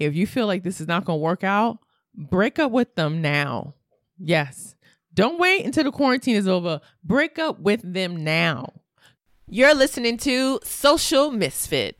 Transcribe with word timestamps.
If 0.00 0.16
you 0.16 0.26
feel 0.26 0.46
like 0.46 0.62
this 0.62 0.80
is 0.80 0.88
not 0.88 1.04
going 1.04 1.18
to 1.18 1.22
work 1.22 1.44
out, 1.44 1.78
break 2.14 2.58
up 2.58 2.72
with 2.72 2.94
them 2.94 3.20
now. 3.20 3.74
Yes. 4.18 4.74
Don't 5.12 5.38
wait 5.38 5.66
until 5.66 5.84
the 5.84 5.92
quarantine 5.92 6.36
is 6.36 6.48
over. 6.48 6.80
Break 7.04 7.38
up 7.38 7.60
with 7.60 7.82
them 7.82 8.24
now. 8.24 8.72
You're 9.46 9.74
listening 9.74 10.16
to 10.18 10.58
Social 10.64 11.30
Misfit. 11.30 11.96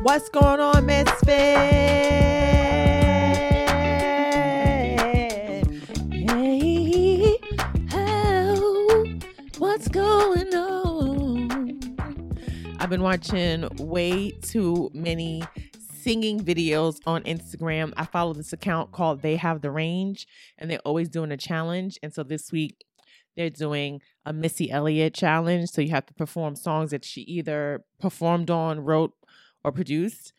What's 0.00 0.30
going 0.30 0.60
on, 0.60 0.86
Misfit? 0.86 1.75
Watching 13.06 13.68
way 13.78 14.32
too 14.42 14.90
many 14.92 15.40
singing 16.02 16.40
videos 16.40 16.98
on 17.06 17.22
Instagram. 17.22 17.92
I 17.96 18.04
follow 18.04 18.32
this 18.32 18.52
account 18.52 18.90
called 18.90 19.22
They 19.22 19.36
Have 19.36 19.60
the 19.60 19.70
Range, 19.70 20.26
and 20.58 20.68
they're 20.68 20.80
always 20.80 21.08
doing 21.08 21.30
a 21.30 21.36
challenge. 21.36 22.00
And 22.02 22.12
so 22.12 22.24
this 22.24 22.50
week, 22.50 22.84
they're 23.36 23.48
doing 23.48 24.02
a 24.24 24.32
Missy 24.32 24.72
Elliott 24.72 25.14
challenge. 25.14 25.68
So 25.68 25.82
you 25.82 25.90
have 25.90 26.06
to 26.06 26.14
perform 26.14 26.56
songs 26.56 26.90
that 26.90 27.04
she 27.04 27.20
either 27.20 27.84
performed 28.00 28.50
on, 28.50 28.80
wrote, 28.80 29.12
or 29.62 29.70
produced. 29.70 30.32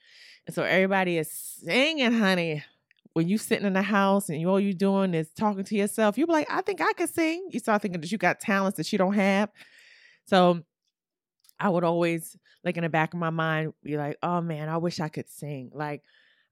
And 0.45 0.53
so 0.53 0.63
everybody 0.63 1.17
is 1.17 1.31
singing, 1.31 2.11
honey. 2.11 2.65
When 3.13 3.29
you 3.29 3.37
sitting 3.37 3.65
in 3.65 3.71
the 3.71 3.81
house 3.81 4.27
and 4.27 4.41
you, 4.41 4.49
all 4.49 4.59
you 4.59 4.73
doing 4.73 5.13
is 5.13 5.29
talking 5.31 5.63
to 5.63 5.75
yourself, 5.75 6.17
you 6.17 6.27
be 6.27 6.33
like, 6.33 6.51
I 6.51 6.59
think 6.63 6.81
I 6.81 6.91
could 6.91 7.09
sing. 7.09 7.47
You 7.49 7.61
start 7.61 7.81
thinking 7.81 8.01
that 8.01 8.11
you 8.11 8.17
got 8.17 8.41
talents 8.41 8.75
that 8.75 8.91
you 8.91 8.97
don't 8.97 9.13
have. 9.13 9.51
So 10.25 10.63
I 11.59 11.69
would 11.69 11.83
always, 11.83 12.35
like 12.63 12.77
in 12.77 12.83
the 12.83 12.89
back 12.89 13.13
of 13.13 13.19
my 13.19 13.29
mind, 13.29 13.73
be 13.83 13.97
like, 13.97 14.17
oh 14.23 14.41
man, 14.41 14.69
I 14.69 14.77
wish 14.77 14.99
I 14.99 15.09
could 15.09 15.29
sing. 15.29 15.71
Like, 15.73 16.03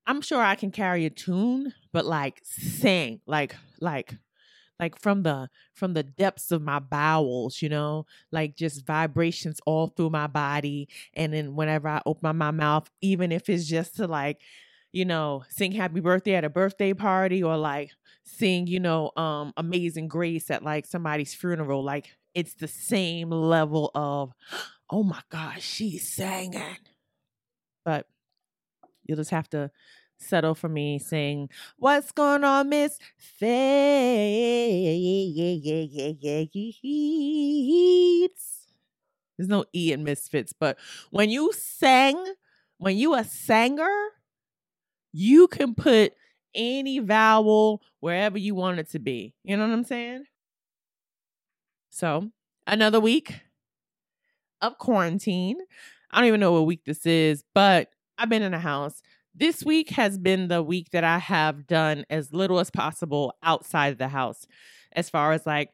I'm 0.07 0.21
sure 0.21 0.41
I 0.41 0.55
can 0.55 0.71
carry 0.71 1.05
a 1.05 1.09
tune, 1.09 1.73
but 1.93 2.05
like 2.05 2.41
sing, 2.43 3.21
like, 3.25 3.55
like 3.81 4.15
like 4.79 4.99
from 4.99 5.23
the 5.23 5.49
from 5.73 5.93
the 5.93 6.03
depths 6.03 6.51
of 6.51 6.61
my 6.61 6.79
bowels 6.79 7.61
you 7.61 7.69
know 7.69 8.05
like 8.31 8.55
just 8.55 8.85
vibrations 8.85 9.59
all 9.65 9.87
through 9.87 10.09
my 10.09 10.27
body 10.27 10.87
and 11.13 11.33
then 11.33 11.55
whenever 11.55 11.87
i 11.87 12.01
open 12.05 12.35
my 12.37 12.51
mouth 12.51 12.89
even 13.01 13.31
if 13.31 13.49
it's 13.49 13.65
just 13.65 13.95
to 13.95 14.07
like 14.07 14.41
you 14.91 15.05
know 15.05 15.43
sing 15.49 15.71
happy 15.71 15.99
birthday 15.99 16.35
at 16.35 16.43
a 16.45 16.49
birthday 16.49 16.93
party 16.93 17.43
or 17.43 17.57
like 17.57 17.91
sing 18.23 18.67
you 18.67 18.79
know 18.79 19.11
um 19.17 19.53
amazing 19.57 20.07
grace 20.07 20.49
at 20.49 20.63
like 20.63 20.85
somebody's 20.85 21.33
funeral 21.33 21.83
like 21.83 22.09
it's 22.33 22.55
the 22.55 22.67
same 22.67 23.29
level 23.29 23.91
of 23.95 24.33
oh 24.89 25.03
my 25.03 25.21
gosh 25.29 25.61
she's 25.61 26.07
singing 26.07 26.77
but 27.83 28.07
you'll 29.05 29.17
just 29.17 29.31
have 29.31 29.49
to 29.49 29.71
settle 30.17 30.55
for 30.55 30.69
me 30.69 30.99
saying, 30.99 31.49
What's 31.77 32.11
going 32.11 32.43
on, 32.43 32.69
Miss 32.69 32.97
Fits? 33.17 33.41
There's 39.37 39.49
no 39.49 39.65
E 39.75 39.91
in 39.91 40.03
Misfits, 40.03 40.53
but 40.53 40.77
when 41.11 41.29
you 41.29 41.51
sang, 41.53 42.23
when 42.77 42.97
you 42.97 43.15
a 43.15 43.23
sanger, 43.23 43.93
you 45.11 45.47
can 45.47 45.75
put 45.75 46.13
any 46.53 46.99
vowel 46.99 47.81
wherever 47.99 48.37
you 48.37 48.55
want 48.55 48.79
it 48.79 48.89
to 48.91 48.99
be. 48.99 49.33
You 49.43 49.57
know 49.57 49.67
what 49.67 49.73
I'm 49.73 49.83
saying? 49.83 50.23
So, 51.89 52.29
another 52.65 52.99
week 53.01 53.41
of 54.65 54.77
quarantine. 54.77 55.57
I 56.11 56.19
don't 56.19 56.27
even 56.27 56.39
know 56.39 56.53
what 56.53 56.65
week 56.65 56.85
this 56.85 57.05
is, 57.05 57.43
but 57.53 57.89
I've 58.17 58.29
been 58.29 58.41
in 58.41 58.51
the 58.51 58.59
house 58.59 59.01
this 59.37 59.63
week 59.63 59.89
has 59.91 60.17
been 60.17 60.47
the 60.47 60.63
week 60.63 60.91
that 60.91 61.03
I 61.03 61.17
have 61.17 61.67
done 61.67 62.05
as 62.09 62.33
little 62.33 62.59
as 62.59 62.71
possible 62.71 63.35
outside 63.43 63.91
of 63.91 63.97
the 63.97 64.07
house, 64.07 64.47
as 64.93 65.09
far 65.09 65.33
as 65.33 65.45
like 65.45 65.71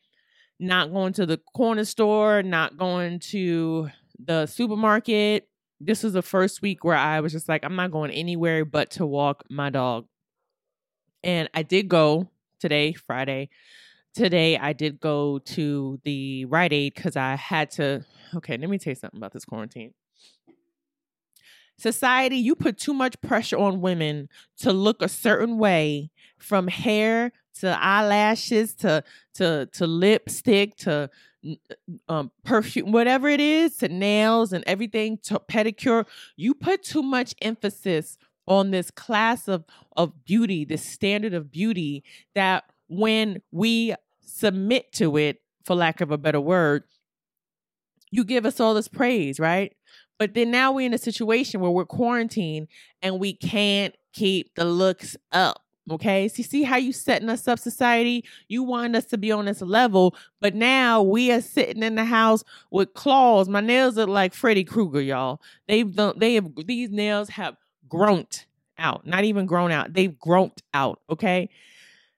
not 0.60 0.92
going 0.92 1.14
to 1.14 1.26
the 1.26 1.40
corner 1.56 1.86
store, 1.86 2.42
not 2.42 2.78
going 2.78 3.20
to 3.20 3.90
the 4.18 4.48
supermarket. 4.48 5.48
This 5.80 6.04
was 6.04 6.14
the 6.14 6.22
first 6.24 6.62
week 6.62 6.84
where 6.84 6.96
I 6.96 7.20
was 7.20 7.32
just 7.32 7.48
like, 7.48 7.64
I'm 7.64 7.76
not 7.76 7.92
going 7.92 8.12
anywhere 8.12 8.66
but 8.66 8.92
to 8.92 9.06
walk 9.06 9.44
my 9.50 9.70
dog. 9.70 10.08
And 11.24 11.48
I 11.54 11.62
did 11.62 11.88
go 11.88 12.30
today, 12.60 12.94
Friday. 12.94 13.50
Today, 14.14 14.58
I 14.58 14.74
did 14.74 15.00
go 15.00 15.40
to 15.40 16.00
the 16.04 16.46
Rite 16.46 16.74
Aid 16.74 16.94
because 16.96 17.16
I 17.16 17.36
had 17.36 17.72
to. 17.72 18.06
Okay, 18.36 18.58
let 18.58 18.70
me 18.70 18.78
tell 18.78 18.92
you 18.92 18.96
something 18.96 19.18
about 19.18 19.34
this 19.34 19.46
quarantine 19.46 19.94
society, 21.82 22.38
you 22.38 22.56
put 22.56 22.78
too 22.78 22.94
much 22.94 23.20
pressure 23.22 23.58
on 23.58 23.82
women 23.82 24.30
to 24.60 24.72
look 24.72 25.02
a 25.02 25.10
certain 25.10 25.58
way 25.58 26.12
from 26.38 26.68
hair 26.68 27.32
to 27.60 27.84
eyelashes 27.84 28.74
to 28.76 29.04
to 29.34 29.68
to 29.74 29.88
lipstick 29.88 30.76
to 30.78 31.10
um, 32.08 32.32
perfume, 32.46 32.92
whatever 32.92 33.28
it 33.28 33.42
is, 33.42 33.78
to 33.78 33.90
nails 33.90 34.54
and 34.54 34.64
everything 34.68 35.18
to 35.24 35.40
pedicure. 35.40 36.06
You 36.36 36.54
put 36.54 36.84
too 36.84 37.04
much 37.04 37.34
emphasis 37.42 38.18
on 38.48 38.72
this 38.72 38.92
class 38.92 39.48
of 39.48 39.66
of 39.98 40.24
beauty, 40.24 40.64
this 40.64 40.86
standard 40.86 41.34
of 41.34 41.52
beauty 41.52 42.04
that 42.36 42.64
when 42.91 43.41
we 43.52 43.96
submit 44.19 44.91
to 44.91 45.16
it, 45.18 45.41
for 45.63 45.75
lack 45.75 46.02
of 46.02 46.12
a 46.12 46.18
better 46.18 46.41
word, 46.41 46.84
you 48.12 48.25
give 48.25 48.46
us 48.46 48.59
all 48.59 48.74
this 48.74 48.90
praise, 48.90 49.40
right? 49.40 49.74
But 50.19 50.34
then 50.34 50.52
now 50.52 50.74
we're 50.74 50.85
in 50.85 50.94
a 50.94 51.00
situation 51.00 51.62
where 51.62 51.72
we're 51.72 51.85
quarantined 51.85 52.68
and 53.02 53.19
we 53.19 53.34
can't 53.34 53.96
keep 54.12 54.53
the 54.56 54.66
looks 54.66 55.16
up. 55.31 55.62
Okay. 55.90 56.28
So 56.28 56.44
see 56.44 56.63
how 56.63 56.75
you 56.75 56.91
setting 56.91 57.29
us 57.29 57.47
up, 57.47 57.59
society? 57.59 58.25
You 58.47 58.63
want 58.63 58.96
us 58.96 59.06
to 59.06 59.18
be 59.18 59.31
on 59.31 59.46
this 59.46 59.62
level, 59.62 60.16
but 60.40 60.53
now 60.53 61.02
we 61.02 61.31
are 61.31 61.41
sitting 61.41 61.81
in 61.81 61.96
the 61.96 62.06
house 62.06 62.44
with 62.72 62.94
claws. 62.94 63.47
My 63.47 63.62
nails 63.62 63.97
are 63.97 64.06
like 64.06 64.34
Freddy 64.34 64.63
Krueger, 64.63 65.02
y'all. 65.02 65.41
They've 65.68 65.91
done, 65.91 66.16
they 66.18 66.35
have 66.35 66.50
these 66.66 66.91
nails 66.91 67.29
have 67.29 67.56
grown 67.88 68.28
out, 68.78 69.08
not 69.08 69.23
even 69.23 69.46
grown 69.46 69.72
out. 69.72 69.94
They've 69.94 70.18
grown 70.19 70.52
out. 70.73 71.00
Okay. 71.09 71.50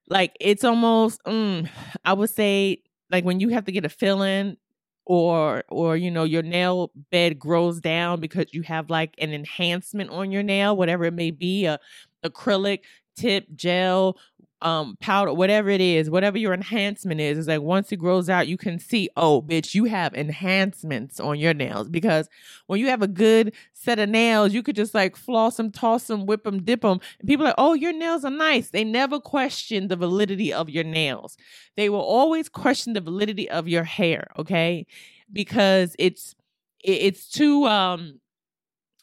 Like 0.10 0.36
it's 0.40 0.64
almost, 0.64 1.22
mm, 1.26 1.68
I 2.06 2.14
would 2.14 2.30
say, 2.30 2.82
like 3.10 3.24
when 3.26 3.40
you 3.40 3.50
have 3.50 3.66
to 3.66 3.72
get 3.72 3.86
a 3.86 3.90
fill 3.90 4.22
in, 4.22 4.58
or 5.06 5.64
or 5.70 5.98
you 5.98 6.10
know 6.12 6.24
your 6.24 6.44
nail 6.44 6.92
bed 7.12 7.38
grows 7.40 7.80
down 7.82 8.20
because 8.22 8.54
you 8.54 8.62
have 8.64 8.90
like 8.90 9.14
an 9.18 9.34
enhancement 9.34 10.10
on 10.10 10.32
your 10.32 10.44
nail 10.44 10.78
whatever 10.78 11.04
it 11.04 11.14
may 11.14 11.30
be 11.30 11.66
a 11.66 11.78
acrylic 12.24 12.80
tip 13.18 13.46
gel 13.54 14.18
um 14.64 14.98
powder 15.02 15.34
whatever 15.34 15.70
it 15.70 15.82
is 15.82 16.10
whatever 16.10 16.38
your 16.38 16.54
enhancement 16.54 17.20
is 17.20 17.38
is 17.38 17.48
like 17.48 17.62
once 17.62 17.92
it 17.92 17.98
grows 17.98 18.30
out 18.30 18.48
you 18.48 18.58
can 18.58 18.80
see 18.80 19.10
oh 19.18 19.42
bitch 19.42 19.74
you 19.76 19.86
have 19.86 20.14
enhancements 20.16 21.20
on 21.20 21.38
your 21.38 21.54
nails. 21.54 21.90
Because 21.90 22.30
when 22.68 22.80
you 22.80 22.88
have 22.88 23.02
a 23.02 23.08
good 23.08 23.54
set 23.74 24.00
of 24.00 24.10
nails 24.10 24.54
you 24.54 24.64
could 24.64 24.76
just 24.76 24.94
like 24.94 25.16
floss 25.16 25.58
them 25.58 25.72
toss 25.72 26.08
them 26.08 26.26
whip 26.26 26.44
them 26.44 26.64
dip 26.64 26.82
them 26.82 27.00
and 27.20 27.28
people 27.28 27.46
like 27.46 27.56
oh 27.58 27.74
your 27.74 27.94
nails 27.94 28.24
are 28.26 28.32
nice. 28.32 28.70
They 28.70 28.84
never 28.84 29.20
question 29.20 29.88
the 29.90 29.96
validity 29.96 30.54
of 30.54 30.70
your 30.70 30.84
nails. 30.84 31.38
They 31.76 31.90
will 31.90 32.02
always 32.02 32.50
question 32.50 32.94
the 32.94 33.02
validity 33.02 33.50
of 33.50 33.68
your 33.68 33.84
hair 33.84 34.32
okay? 34.40 34.86
Because 35.32 35.96
it's 36.00 36.36
it's 36.84 37.30
too 37.30 37.66
um 37.66 38.20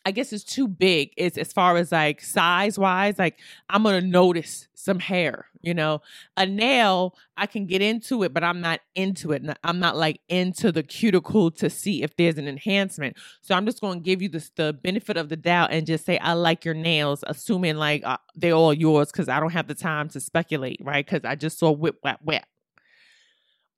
I 0.06 0.12
guess 0.12 0.32
it's 0.32 0.44
too 0.44 0.66
big. 0.66 1.12
It's 1.16 1.36
as 1.36 1.52
far 1.52 1.76
as 1.76 1.92
like 1.92 2.22
size 2.22 2.78
wise, 2.78 3.18
like 3.18 3.38
I'm 3.68 3.82
gonna 3.82 4.00
notice 4.00 4.66
some 4.74 4.98
hair, 4.98 5.46
you 5.60 5.74
know. 5.74 6.00
A 6.38 6.46
nail, 6.46 7.16
I 7.36 7.44
can 7.46 7.66
get 7.66 7.82
into 7.82 8.22
it, 8.22 8.32
but 8.32 8.42
I'm 8.42 8.62
not 8.62 8.80
into 8.94 9.32
it. 9.32 9.42
I'm 9.62 9.78
not 9.78 9.96
like 9.96 10.20
into 10.28 10.72
the 10.72 10.82
cuticle 10.82 11.50
to 11.52 11.68
see 11.68 12.02
if 12.02 12.16
there's 12.16 12.38
an 12.38 12.48
enhancement. 12.48 13.18
So 13.42 13.54
I'm 13.54 13.66
just 13.66 13.82
gonna 13.82 14.00
give 14.00 14.22
you 14.22 14.30
this, 14.30 14.50
the 14.56 14.72
benefit 14.72 15.18
of 15.18 15.28
the 15.28 15.36
doubt 15.36 15.70
and 15.70 15.86
just 15.86 16.06
say 16.06 16.16
I 16.18 16.32
like 16.32 16.64
your 16.64 16.74
nails, 16.74 17.22
assuming 17.26 17.76
like 17.76 18.02
uh, 18.04 18.16
they're 18.34 18.54
all 18.54 18.72
yours 18.72 19.12
because 19.12 19.28
I 19.28 19.38
don't 19.38 19.52
have 19.52 19.68
the 19.68 19.74
time 19.74 20.08
to 20.10 20.20
speculate, 20.20 20.80
right? 20.82 21.04
Because 21.04 21.28
I 21.28 21.34
just 21.34 21.58
saw 21.58 21.70
whip, 21.70 21.96
whap, 22.02 22.20
whap. 22.22 22.46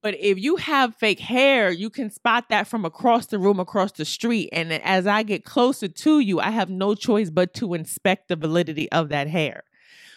But 0.02 0.16
if 0.18 0.38
you 0.38 0.56
have 0.56 0.96
fake 0.96 1.20
hair, 1.20 1.70
you 1.70 1.88
can 1.88 2.10
spot 2.10 2.48
that 2.48 2.66
from 2.66 2.84
across 2.84 3.26
the 3.26 3.38
room, 3.38 3.60
across 3.60 3.92
the 3.92 4.04
street. 4.04 4.48
And 4.52 4.72
as 4.72 5.06
I 5.06 5.22
get 5.22 5.44
closer 5.44 5.86
to 5.86 6.18
you, 6.18 6.40
I 6.40 6.50
have 6.50 6.68
no 6.68 6.96
choice 6.96 7.30
but 7.30 7.54
to 7.54 7.74
inspect 7.74 8.28
the 8.28 8.34
validity 8.34 8.90
of 8.90 9.10
that 9.10 9.28
hair. 9.28 9.62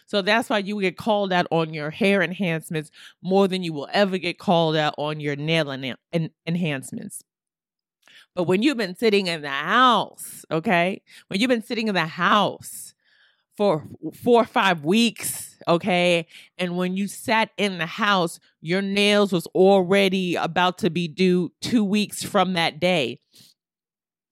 So 0.08 0.24
that's 0.24 0.50
why 0.50 0.60
you 0.60 0.82
get 0.82 0.98
called 0.98 1.32
out 1.32 1.46
on 1.52 1.74
your 1.74 1.92
hair 1.92 2.24
enhancements 2.24 2.90
more 3.22 3.48
than 3.48 3.64
you 3.64 3.74
will 3.74 3.90
ever 3.94 4.18
get 4.18 4.40
called 4.40 4.76
out 4.76 4.96
on 4.98 5.20
your 5.20 5.36
nail 5.36 5.72
en- 5.72 5.96
en- 6.12 6.32
enhancements. 6.48 7.24
But 8.34 8.44
when 8.44 8.64
you've 8.64 8.78
been 8.78 8.96
sitting 8.96 9.28
in 9.28 9.42
the 9.42 9.50
house, 9.50 10.46
okay, 10.52 11.02
when 11.28 11.40
you've 11.40 11.50
been 11.50 11.64
sitting 11.64 11.88
in 11.88 11.96
the 11.96 12.06
house 12.08 12.95
for 13.58 13.88
four 14.14 14.42
or 14.42 14.46
five 14.46 14.84
weeks, 14.84 15.56
okay? 15.68 16.28
And 16.58 16.78
when 16.78 16.98
you 16.98 17.08
sat 17.08 17.52
in 17.58 17.78
the 17.78 17.86
house, 17.86 18.40
your 18.62 18.82
nails 18.82 19.32
was 19.32 19.48
already 19.48 20.36
about 20.36 20.78
to 20.80 20.90
be 20.90 21.08
due 21.08 21.52
2 21.62 21.84
weeks 21.84 22.24
from 22.24 22.54
that 22.54 22.80
day. 22.80 23.20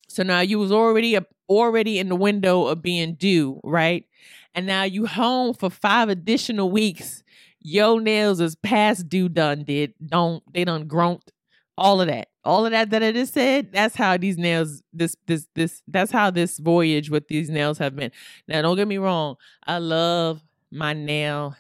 So 0.10 0.24
now 0.24 0.42
you 0.42 0.60
was 0.60 0.72
already 0.72 1.18
already 1.50 2.00
in 2.00 2.10
the 2.10 2.16
window 2.16 2.66
of 2.66 2.81
being 2.81 3.16
due, 3.16 3.60
right? 3.64 4.06
And 4.54 4.66
now 4.66 4.84
you 4.84 5.08
home 5.08 5.54
for 5.54 5.70
5 5.70 6.10
additional 6.10 6.70
weeks. 6.70 7.24
Your 7.60 8.02
nails 8.02 8.40
is 8.40 8.56
past 8.56 9.10
due 9.10 9.30
done 9.30 9.64
did. 9.64 9.94
Don't 10.06 10.44
they 10.54 10.66
done 10.66 10.88
grunt 10.88 11.31
all 11.78 12.02
of 12.02 12.08
that 12.08 12.30
all 12.46 12.66
of 12.66 12.72
that 12.72 12.90
that 12.90 13.02
I 13.02 13.12
just 13.12 13.34
said, 13.34 13.72
that's 13.72 13.96
how 13.96 14.18
these 14.18 14.38
nails, 14.38 14.84
this, 14.92 15.16
this, 15.28 15.48
this, 15.56 15.81
that's 15.88 16.12
how 16.12 16.30
this 16.30 16.58
voyage 16.58 17.10
with 17.10 17.28
these 17.28 17.50
nails 17.50 17.78
have 17.78 17.96
been. 17.96 18.12
Now, 18.48 18.62
don't 18.62 18.75
get 18.75 18.88
me 18.88 18.98
wrong. 18.98 19.36
I 19.66 19.78
love 19.78 20.44
my 20.72 20.94
nail 20.94 21.56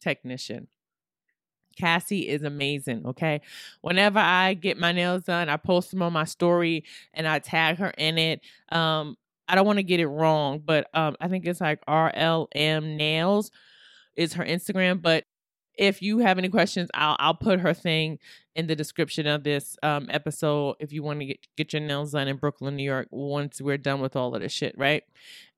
technician. 0.00 0.68
Cassie 1.76 2.28
is 2.28 2.44
amazing. 2.44 3.04
Okay. 3.04 3.40
Whenever 3.80 4.20
I 4.20 4.54
get 4.54 4.78
my 4.78 4.92
nails 4.92 5.24
done, 5.24 5.48
I 5.48 5.56
post 5.56 5.90
them 5.90 6.02
on 6.02 6.12
my 6.12 6.24
story 6.24 6.84
and 7.12 7.26
I 7.26 7.40
tag 7.40 7.78
her 7.78 7.90
in 7.98 8.16
it. 8.16 8.40
Um, 8.68 9.16
I 9.48 9.56
don't 9.56 9.66
want 9.66 9.78
to 9.78 9.82
get 9.82 9.98
it 9.98 10.06
wrong, 10.06 10.62
but 10.64 10.88
um, 10.94 11.16
I 11.20 11.26
think 11.26 11.44
it's 11.44 11.60
like 11.60 11.84
RLM 11.86 12.96
Nails 12.96 13.50
is 14.16 14.34
her 14.34 14.44
Instagram. 14.44 15.02
But 15.02 15.24
if 15.76 16.02
you 16.02 16.18
have 16.18 16.38
any 16.38 16.48
questions, 16.48 16.90
I'll 16.94 17.16
I'll 17.18 17.34
put 17.34 17.60
her 17.60 17.74
thing 17.74 18.18
in 18.54 18.66
the 18.66 18.76
description 18.76 19.26
of 19.26 19.44
this 19.44 19.76
um, 19.82 20.06
episode 20.10 20.76
if 20.78 20.92
you 20.92 21.02
want 21.02 21.20
to 21.20 21.26
get, 21.26 21.46
get 21.56 21.72
your 21.72 21.82
nails 21.82 22.12
done 22.12 22.28
in 22.28 22.36
Brooklyn, 22.36 22.76
New 22.76 22.84
York 22.84 23.08
once 23.10 23.60
we're 23.60 23.78
done 23.78 24.00
with 24.00 24.16
all 24.16 24.34
of 24.34 24.42
this 24.42 24.52
shit, 24.52 24.74
right? 24.78 25.02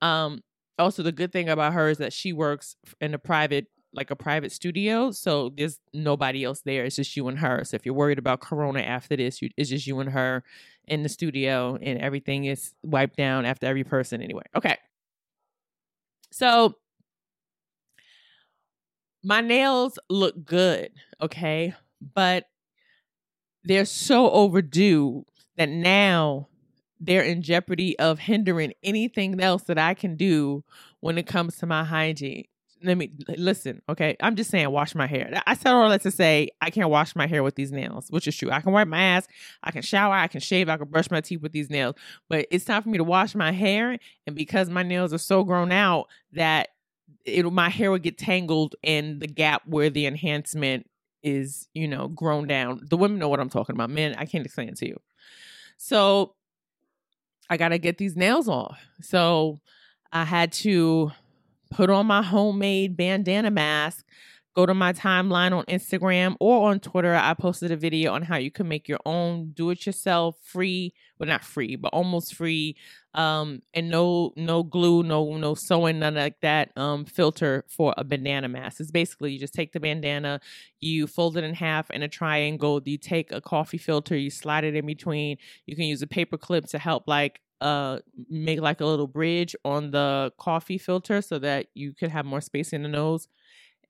Um 0.03 0.43
also 0.79 1.03
the 1.03 1.13
good 1.13 1.33
thing 1.33 1.49
about 1.49 1.73
her 1.73 1.89
is 1.89 1.99
that 1.99 2.13
she 2.13 2.33
works 2.33 2.77
in 3.01 3.15
a 3.15 3.19
private 3.19 3.67
like 3.93 4.11
a 4.11 4.17
private 4.17 4.53
studio, 4.53 5.11
so 5.11 5.51
there's 5.57 5.81
nobody 5.95 6.45
else 6.45 6.61
there. 6.61 6.85
It's 6.85 6.97
just 6.97 7.17
you 7.17 7.29
and 7.29 7.39
her. 7.39 7.65
So 7.65 7.77
if 7.77 7.87
you're 7.87 7.95
worried 7.95 8.19
about 8.19 8.41
corona 8.41 8.81
after 8.81 9.17
this, 9.17 9.41
you, 9.41 9.49
it's 9.57 9.71
just 9.71 9.87
you 9.87 9.99
and 10.01 10.11
her 10.11 10.45
in 10.87 11.03
the 11.03 11.09
studio 11.09 11.79
and 11.81 11.99
everything 11.99 12.45
is 12.45 12.75
wiped 12.83 13.17
down 13.17 13.47
after 13.47 13.67
every 13.67 13.85
person 13.85 14.21
anyway. 14.21 14.43
Okay. 14.55 14.77
So 16.31 16.75
my 19.27 19.41
nails 19.41 19.99
look 20.09 20.45
good, 20.45 20.93
okay? 21.21 21.75
But 22.15 22.45
they're 23.65 23.85
so 23.85 24.31
overdue 24.31 25.27
that 25.57 25.69
now 25.69 26.47
they're 27.01 27.25
in 27.25 27.43
jeopardy 27.43 27.99
of 27.99 28.21
hindering 28.21 28.73
anything 28.85 29.41
else 29.41 29.65
that 29.65 29.79
I 29.79 29.95
can 29.95 30.15
do 30.15 30.63
when 31.01 31.19
it 31.19 31.27
comes 31.27 31.57
to 31.57 31.67
my 31.67 31.83
hygiene. 31.83 32.45
Let 32.85 32.99
me 32.99 33.11
listen, 33.37 33.83
okay? 33.89 34.17
I'm 34.21 34.37
just 34.37 34.49
saying, 34.51 34.71
wash 34.71 34.95
my 34.95 35.09
hair. 35.09 35.43
I 35.45 35.55
said 35.55 35.73
all 35.73 35.89
that 35.89 36.03
to 36.03 36.13
say 36.13 36.51
I 36.61 36.71
can't 36.71 36.91
wash 36.91 37.17
my 37.17 37.27
hair 37.27 37.43
with 37.43 37.57
these 37.57 37.73
nails, 37.73 38.07
which 38.11 38.29
is 38.29 38.37
true. 38.37 38.53
I 38.53 38.61
can 38.61 38.71
wipe 38.71 38.87
my 38.87 39.03
ass, 39.03 39.27
I 39.61 39.73
can 39.73 39.83
shower, 39.83 40.15
I 40.15 40.29
can 40.29 40.41
shave, 40.41 40.69
I 40.69 40.77
can 40.77 40.87
brush 40.87 41.11
my 41.11 41.21
teeth 41.21 41.43
with 41.43 41.51
these 41.51 41.69
nails, 41.69 41.97
but 42.29 42.47
it's 42.53 42.65
time 42.65 42.81
for 42.85 42.91
me 42.91 42.99
to 42.99 43.05
wash 43.05 43.35
my 43.35 43.51
hair. 43.51 43.99
And 44.29 44.37
because 44.37 44.71
my 44.71 44.85
nails 44.85 45.13
are 45.13 45.19
so 45.19 45.43
grown 45.43 45.73
out 45.73 46.07
that 46.33 46.69
it 47.27 47.45
my 47.53 47.69
hair 47.69 47.91
would 47.91 48.03
get 48.03 48.19
tangled 48.19 48.77
in 48.83 49.19
the 49.19 49.27
gap 49.27 49.63
where 49.67 49.91
the 49.91 50.07
enhancement 50.07 50.89
is, 51.23 51.69
you 51.75 51.89
know, 51.89 52.09
grown 52.09 52.47
down. 52.47 52.81
The 52.89 52.97
women 52.97 53.19
know 53.19 53.29
what 53.29 53.41
I'm 53.41 53.51
talking 53.51 53.75
about. 53.75 53.91
Men, 53.91 54.15
I 54.17 54.25
can't 54.25 54.45
explain 54.45 54.69
it 54.69 54.77
to 54.79 54.87
you. 54.87 55.01
So 55.77 56.35
I 57.51 57.57
got 57.57 57.69
to 57.69 57.79
get 57.79 57.99
these 57.99 58.17
nails 58.17 58.49
off. 58.49 58.81
So 59.03 59.59
I 60.13 60.25
had 60.25 60.53
to 60.53 61.11
put 61.71 61.91
on 61.91 62.07
my 62.07 62.23
homemade 62.23 62.97
bandana 62.97 63.51
mask 63.51 64.07
go 64.57 64.65
to 64.65 64.75
my 64.75 64.93
timeline 64.95 65.53
on 65.53 65.65
Instagram 65.67 66.35
or 66.41 66.71
on 66.71 66.81
Twitter. 66.81 67.15
I 67.15 67.35
posted 67.35 67.71
a 67.71 67.77
video 67.77 68.15
on 68.15 68.23
how 68.23 68.39
you 68.39 68.51
can 68.51 68.67
make 68.67 68.89
your 68.89 68.99
own 69.05 69.51
do 69.51 69.69
it 69.71 69.85
yourself 69.85 70.37
free, 70.43 70.95
well 71.19 71.29
not 71.29 71.45
free, 71.45 71.77
but 71.77 71.89
almost 71.93 72.35
free 72.35 72.77
um 73.15 73.63
and 73.73 73.89
no 73.91 74.33
no 74.37 74.63
glue, 74.63 75.03
no 75.03 75.37
no 75.37 75.55
sewing 75.55 75.99
none 75.99 76.15
like 76.15 76.41
that 76.43 76.71
um 76.77 77.05
filter 77.05 77.65
for 77.69 77.95
a 77.97 78.05
bandana 78.05 78.49
mask. 78.49 78.81
It's 78.81 78.91
basically 78.91 79.33
you 79.33 79.39
just 79.39 79.55
take 79.55 79.73
the 79.73 79.81
bandana, 79.81 80.41
you 80.81 81.07
fold 81.07 81.37
it 81.37 81.45
in 81.45 81.55
half 81.55 81.91
in 81.91 82.03
a 82.03 82.09
triangle, 82.09 82.81
you 82.85 82.99
take 82.99 83.33
a 83.33 83.41
coffee 83.41 83.79
filter, 83.79 84.17
you 84.17 84.31
slide 84.31 84.65
it 84.65 84.75
in 84.75 84.87
between. 84.87 85.39
You 85.67 85.77
can 85.77 85.85
use 85.87 86.03
a 86.03 86.07
paper 86.07 86.37
clip 86.39 86.67
to 86.67 86.79
help 86.79 87.05
like 87.07 87.41
uh 87.63 87.99
make 88.29 88.61
like 88.61 88.81
a 88.83 88.87
little 88.87 89.07
bridge 89.07 89.57
on 89.65 89.91
the 89.91 90.31
coffee 90.39 90.77
filter 90.79 91.23
so 91.23 91.39
that 91.39 91.67
you 91.75 91.95
can 91.95 92.11
have 92.11 92.27
more 92.27 92.43
space 92.43 92.73
in 92.73 92.83
the 92.83 92.89
nose 92.89 93.29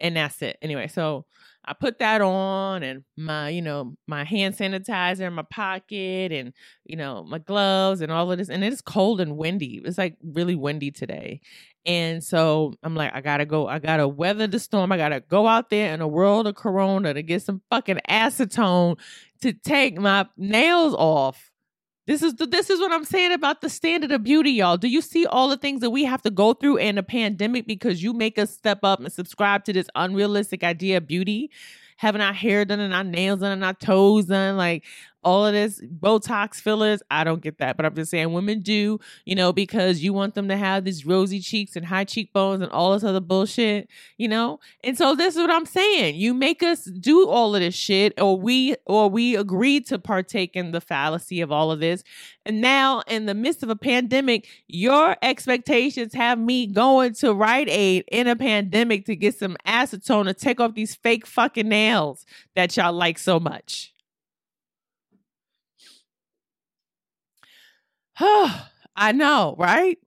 and 0.01 0.17
that's 0.17 0.43
it. 0.43 0.59
Anyway, 0.63 0.89
so 0.89 1.25
I 1.65 1.73
put 1.73 1.99
that 1.99 2.21
on 2.21 2.83
and 2.83 3.03
my, 3.17 3.49
you 3.49 3.63
know, 3.63 3.97
my 4.07 4.25
hand 4.25 4.57
sanitizer 4.57 5.27
in 5.27 5.33
my 5.33 5.45
pocket 5.51 6.31
and, 6.33 6.53
you 6.85 6.97
know, 6.97 7.25
my 7.25 7.39
gloves 7.39 8.01
and 8.01 8.13
all 8.13 8.31
of 8.31 8.39
this. 8.39 8.49
And 8.49 8.63
it 8.63 8.73
is 8.73 8.81
cold 8.81 9.21
and 9.21 9.37
windy. 9.37 9.81
It's 9.85 9.99
like 9.99 10.17
really 10.23 10.55
windy 10.55 10.93
today. 10.93 11.41
And 11.85 12.23
so 12.23 12.75
I'm 12.83 12.95
like, 12.95 13.13
I 13.15 13.21
gotta 13.21 13.47
go, 13.47 13.67
I 13.67 13.79
gotta 13.79 14.07
weather 14.07 14.47
the 14.47 14.59
storm. 14.59 14.93
I 14.93 14.97
gotta 14.97 15.21
go 15.21 15.47
out 15.47 15.71
there 15.71 15.93
in 15.93 16.01
a 16.01 16.09
world 16.09 16.47
of 16.47 16.55
corona 16.55 17.15
to 17.15 17.23
get 17.23 17.43
some 17.43 17.63
fucking 17.71 18.01
acetone 18.09 18.99
to 19.41 19.53
take 19.53 19.99
my 19.99 20.27
nails 20.37 20.95
off 20.95 21.51
this 22.07 22.23
is 22.23 22.35
the, 22.35 22.47
this 22.47 22.71
is 22.71 22.79
what 22.79 22.93
I'm 22.93 23.05
saying 23.05 23.33
about 23.33 23.61
the 23.61 23.69
standard 23.69 24.13
of 24.13 24.23
beauty, 24.23 24.53
y'all. 24.53 24.77
Do 24.77 24.87
you 24.87 25.01
see 25.01 25.27
all 25.27 25.49
the 25.49 25.57
things 25.57 25.81
that 25.81 25.91
we 25.91 26.05
have 26.05 26.23
to 26.23 26.31
go 26.31 26.55
through 26.55 26.77
in 26.77 26.99
a 26.99 27.03
pandemic 27.03 27.67
because 27.67 28.03
you 28.03 28.13
make 28.13 28.39
us 28.39 28.51
step 28.51 28.81
up 28.85 29.01
and 29.01 29.13
subscribe 29.13 29.65
to 29.65 29.73
this 29.73 29.89
unrealistic 29.97 30.63
idea 30.63 30.99
of 30.99 31.07
beauty? 31.09 31.51
Having 31.97 32.21
our 32.21 32.33
hair 32.33 32.65
done 32.65 32.79
and 32.79 32.95
our 32.95 33.03
nails 33.03 33.41
done 33.41 33.53
and 33.53 33.65
our 33.65 33.75
toes 33.75 34.27
done, 34.27 34.57
like 34.57 34.85
all 35.27 35.45
of 35.45 35.53
this 35.53 35.81
Botox 35.81 36.55
fillers. 36.61 37.03
I 37.11 37.25
don't 37.25 37.43
get 37.43 37.59
that, 37.59 37.77
but 37.77 37.85
I'm 37.85 37.97
just 37.97 38.13
saying 38.13 38.33
women 38.33 38.61
do, 38.61 39.01
you 39.25 39.35
know, 39.35 39.53
because 39.53 40.01
you 40.01 40.13
want 40.13 40.37
them 40.37 40.47
to 40.47 40.57
have 40.57 40.85
these 40.85 41.05
rosy 41.05 41.41
cheeks 41.41 41.75
and 41.75 41.85
high 41.85 42.05
cheekbones 42.05 42.63
and 42.63 42.71
all 42.71 42.93
this 42.93 43.03
other 43.03 43.19
bullshit, 43.19 43.91
you 44.19 44.29
know? 44.29 44.61
And 44.85 44.97
so 44.97 45.17
this 45.17 45.35
is 45.35 45.41
what 45.41 45.51
I'm 45.51 45.67
saying. 45.67 46.15
You 46.15 46.33
make 46.33 46.63
us 46.63 46.85
do 46.85 47.29
all 47.29 47.57
of 47.57 47.61
this 47.61 47.75
shit 47.75 48.15
or 48.21 48.39
we 48.39 48.77
or 48.87 49.11
we 49.11 49.35
agree 49.35 49.81
to 49.81 49.99
partake 49.99 50.55
in 50.55 50.71
the 50.71 50.81
fallacy 50.81 51.41
of 51.41 51.51
all 51.51 51.73
of 51.73 51.81
this. 51.81 52.05
And 52.45 52.61
now 52.61 53.01
in 53.09 53.27
the 53.27 53.35
midst 53.35 53.65
of 53.65 53.69
a 53.69 53.75
pandemic, 53.75 54.47
your 54.69 55.17
expectations 55.23 56.15
have 56.15 56.39
me 56.39 56.69
going 56.69 57.15
to 57.15 57.35
Rite 57.35 57.69
Aid 57.69 58.05
in 58.13 58.29
a 58.29 58.37
pandemic 58.37 59.07
to 59.07 59.17
get 59.17 59.37
some 59.37 59.57
acetone 59.67 60.27
to 60.27 60.35
take 60.35 60.61
off 60.61 60.75
these 60.75 60.95
fake 60.95 61.27
fucking 61.27 61.69
nails 61.69 62.25
that 62.55 62.77
y'all 62.77 62.93
like 62.93 63.19
so 63.19 63.41
much. 63.41 63.93
I 68.97 69.13
know, 69.13 69.55
right? 69.59 69.99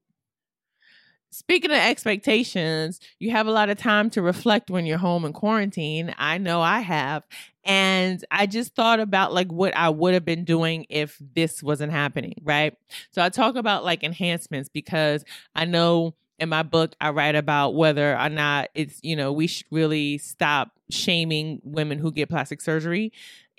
Speaking 1.32 1.70
of 1.70 1.76
expectations, 1.76 2.98
you 3.20 3.30
have 3.30 3.46
a 3.46 3.52
lot 3.52 3.70
of 3.70 3.78
time 3.78 4.10
to 4.10 4.22
reflect 4.22 4.68
when 4.68 4.84
you're 4.84 4.98
home 4.98 5.24
in 5.24 5.32
quarantine. 5.32 6.12
I 6.18 6.38
know 6.38 6.60
I 6.60 6.80
have. 6.80 7.24
And 7.64 8.24
I 8.32 8.46
just 8.46 8.74
thought 8.74 8.98
about 8.98 9.32
like 9.32 9.50
what 9.52 9.76
I 9.76 9.90
would 9.90 10.14
have 10.14 10.24
been 10.24 10.44
doing 10.44 10.86
if 10.88 11.16
this 11.34 11.62
wasn't 11.62 11.92
happening, 11.92 12.34
right? 12.42 12.76
So 13.12 13.22
I 13.22 13.28
talk 13.28 13.54
about 13.54 13.84
like 13.84 14.02
enhancements 14.02 14.68
because 14.68 15.24
I 15.54 15.66
know 15.66 16.14
in 16.40 16.48
my 16.48 16.64
book 16.64 16.96
I 17.00 17.10
write 17.10 17.36
about 17.36 17.76
whether 17.76 18.18
or 18.18 18.28
not 18.28 18.70
it's, 18.74 18.98
you 19.04 19.14
know, 19.14 19.32
we 19.32 19.46
should 19.46 19.66
really 19.70 20.18
stop 20.18 20.72
shaming 20.90 21.60
women 21.62 21.98
who 21.98 22.10
get 22.10 22.28
plastic 22.28 22.60
surgery 22.60 23.12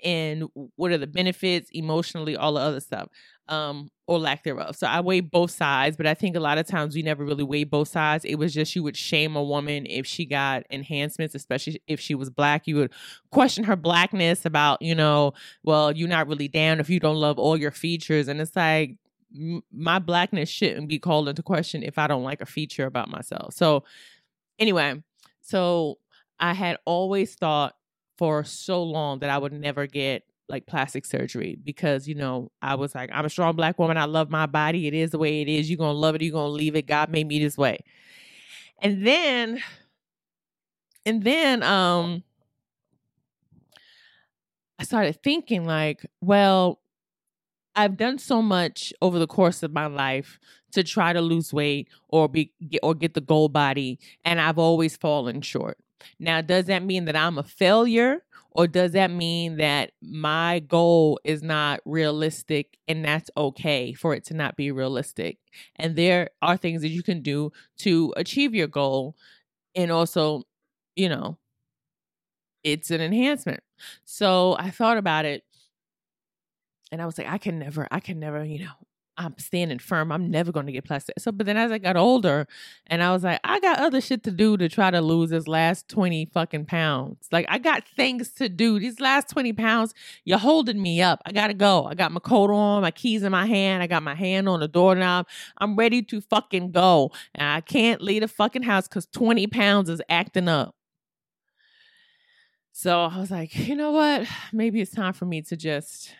and 0.04 0.48
what 0.76 0.90
are 0.90 0.98
the 0.98 1.06
benefits 1.06 1.70
emotionally, 1.72 2.36
all 2.36 2.52
the 2.52 2.60
other 2.60 2.80
stuff 2.80 3.08
um, 3.52 3.90
or 4.06 4.18
lack 4.18 4.44
thereof. 4.44 4.74
So 4.76 4.86
I 4.86 5.00
weigh 5.00 5.20
both 5.20 5.50
sides, 5.50 5.98
but 5.98 6.06
I 6.06 6.14
think 6.14 6.36
a 6.36 6.40
lot 6.40 6.56
of 6.56 6.66
times 6.66 6.94
we 6.94 7.02
never 7.02 7.22
really 7.22 7.44
weigh 7.44 7.64
both 7.64 7.88
sides. 7.88 8.24
It 8.24 8.36
was 8.36 8.54
just 8.54 8.74
you 8.74 8.82
would 8.82 8.96
shame 8.96 9.36
a 9.36 9.42
woman 9.42 9.84
if 9.84 10.06
she 10.06 10.24
got 10.24 10.62
enhancements, 10.70 11.34
especially 11.34 11.82
if 11.86 12.00
she 12.00 12.14
was 12.14 12.30
black. 12.30 12.66
You 12.66 12.76
would 12.76 12.92
question 13.30 13.64
her 13.64 13.76
blackness 13.76 14.46
about, 14.46 14.80
you 14.80 14.94
know, 14.94 15.34
well, 15.64 15.94
you're 15.94 16.08
not 16.08 16.28
really 16.28 16.48
down 16.48 16.80
if 16.80 16.88
you 16.88 16.98
don't 16.98 17.16
love 17.16 17.38
all 17.38 17.58
your 17.58 17.70
features. 17.70 18.26
And 18.26 18.40
it's 18.40 18.56
like, 18.56 18.96
my 19.70 19.98
blackness 19.98 20.48
shouldn't 20.48 20.88
be 20.88 20.98
called 20.98 21.28
into 21.28 21.42
question 21.42 21.82
if 21.82 21.98
I 21.98 22.06
don't 22.06 22.24
like 22.24 22.40
a 22.40 22.46
feature 22.46 22.86
about 22.86 23.10
myself. 23.10 23.54
So, 23.54 23.84
anyway, 24.58 25.02
so 25.42 25.98
I 26.40 26.54
had 26.54 26.78
always 26.86 27.34
thought 27.34 27.74
for 28.16 28.44
so 28.44 28.82
long 28.82 29.18
that 29.20 29.30
I 29.30 29.38
would 29.38 29.52
never 29.52 29.86
get 29.86 30.24
like 30.52 30.66
plastic 30.66 31.06
surgery 31.06 31.58
because 31.64 32.06
you 32.06 32.14
know 32.14 32.52
I 32.60 32.74
was 32.74 32.94
like 32.94 33.10
I'm 33.12 33.24
a 33.24 33.30
strong 33.30 33.56
black 33.56 33.78
woman 33.78 33.96
I 33.96 34.04
love 34.04 34.30
my 34.30 34.44
body 34.44 34.86
it 34.86 34.92
is 34.92 35.10
the 35.10 35.18
way 35.18 35.40
it 35.40 35.48
is 35.48 35.70
you're 35.70 35.78
going 35.78 35.94
to 35.94 35.98
love 35.98 36.14
it 36.14 36.22
you're 36.22 36.32
going 36.32 36.50
to 36.50 36.52
leave 36.52 36.76
it 36.76 36.86
God 36.86 37.08
made 37.08 37.26
me 37.26 37.40
this 37.42 37.56
way. 37.56 37.78
And 38.80 39.04
then 39.04 39.62
and 41.06 41.24
then 41.24 41.62
um 41.62 42.22
I 44.78 44.84
started 44.84 45.22
thinking 45.22 45.64
like 45.64 46.04
well 46.20 46.80
I've 47.74 47.96
done 47.96 48.18
so 48.18 48.42
much 48.42 48.92
over 49.00 49.18
the 49.18 49.26
course 49.26 49.62
of 49.62 49.72
my 49.72 49.86
life 49.86 50.38
to 50.72 50.84
try 50.84 51.14
to 51.14 51.22
lose 51.22 51.50
weight 51.50 51.88
or 52.08 52.28
be 52.28 52.52
or 52.82 52.94
get 52.94 53.14
the 53.14 53.22
goal 53.22 53.48
body 53.48 53.98
and 54.22 54.38
I've 54.38 54.58
always 54.58 54.98
fallen 54.98 55.40
short. 55.40 55.78
Now, 56.18 56.40
does 56.42 56.66
that 56.66 56.84
mean 56.84 57.06
that 57.06 57.16
I'm 57.16 57.38
a 57.38 57.42
failure 57.42 58.22
or 58.54 58.66
does 58.66 58.92
that 58.92 59.10
mean 59.10 59.56
that 59.56 59.92
my 60.02 60.60
goal 60.60 61.18
is 61.24 61.42
not 61.42 61.80
realistic 61.84 62.78
and 62.86 63.04
that's 63.04 63.30
okay 63.36 63.94
for 63.94 64.14
it 64.14 64.24
to 64.26 64.34
not 64.34 64.56
be 64.56 64.70
realistic? 64.70 65.38
And 65.76 65.96
there 65.96 66.30
are 66.42 66.56
things 66.56 66.82
that 66.82 66.90
you 66.90 67.02
can 67.02 67.22
do 67.22 67.50
to 67.78 68.12
achieve 68.16 68.54
your 68.54 68.66
goal 68.68 69.16
and 69.74 69.90
also, 69.90 70.42
you 70.96 71.08
know, 71.08 71.38
it's 72.62 72.90
an 72.90 73.00
enhancement. 73.00 73.62
So 74.04 74.56
I 74.58 74.70
thought 74.70 74.98
about 74.98 75.24
it 75.24 75.44
and 76.92 77.00
I 77.00 77.06
was 77.06 77.16
like, 77.16 77.26
I 77.28 77.38
can 77.38 77.58
never, 77.58 77.88
I 77.90 78.00
can 78.00 78.20
never, 78.20 78.44
you 78.44 78.64
know, 78.64 78.72
I'm 79.16 79.36
standing 79.38 79.78
firm. 79.78 80.10
I'm 80.10 80.30
never 80.30 80.52
going 80.52 80.66
to 80.66 80.72
get 80.72 80.84
plastic. 80.84 81.18
So, 81.18 81.32
but 81.32 81.46
then 81.46 81.56
as 81.56 81.70
I 81.70 81.78
got 81.78 81.96
older, 81.96 82.46
and 82.86 83.02
I 83.02 83.12
was 83.12 83.22
like, 83.22 83.40
I 83.44 83.60
got 83.60 83.78
other 83.78 84.00
shit 84.00 84.22
to 84.24 84.30
do 84.30 84.56
to 84.56 84.68
try 84.68 84.90
to 84.90 85.00
lose 85.00 85.30
this 85.30 85.46
last 85.46 85.88
20 85.88 86.26
fucking 86.32 86.64
pounds. 86.66 87.28
Like, 87.30 87.46
I 87.48 87.58
got 87.58 87.86
things 87.86 88.30
to 88.32 88.48
do. 88.48 88.78
These 88.78 89.00
last 89.00 89.28
20 89.28 89.52
pounds, 89.52 89.94
you're 90.24 90.38
holding 90.38 90.80
me 90.80 91.02
up. 91.02 91.20
I 91.26 91.32
got 91.32 91.48
to 91.48 91.54
go. 91.54 91.84
I 91.84 91.94
got 91.94 92.12
my 92.12 92.20
coat 92.20 92.50
on, 92.50 92.82
my 92.82 92.90
keys 92.90 93.22
in 93.22 93.32
my 93.32 93.46
hand. 93.46 93.82
I 93.82 93.86
got 93.86 94.02
my 94.02 94.14
hand 94.14 94.48
on 94.48 94.60
the 94.60 94.68
doorknob. 94.68 95.26
I'm 95.58 95.76
ready 95.76 96.02
to 96.02 96.20
fucking 96.20 96.72
go. 96.72 97.12
And 97.34 97.48
I 97.48 97.60
can't 97.60 98.00
leave 98.00 98.22
the 98.22 98.28
fucking 98.28 98.62
house 98.62 98.88
because 98.88 99.06
20 99.06 99.46
pounds 99.48 99.88
is 99.90 100.00
acting 100.08 100.48
up. 100.48 100.74
So 102.72 103.02
I 103.02 103.18
was 103.18 103.30
like, 103.30 103.54
you 103.68 103.76
know 103.76 103.92
what? 103.92 104.26
Maybe 104.52 104.80
it's 104.80 104.92
time 104.92 105.12
for 105.12 105.26
me 105.26 105.42
to 105.42 105.56
just 105.56 106.14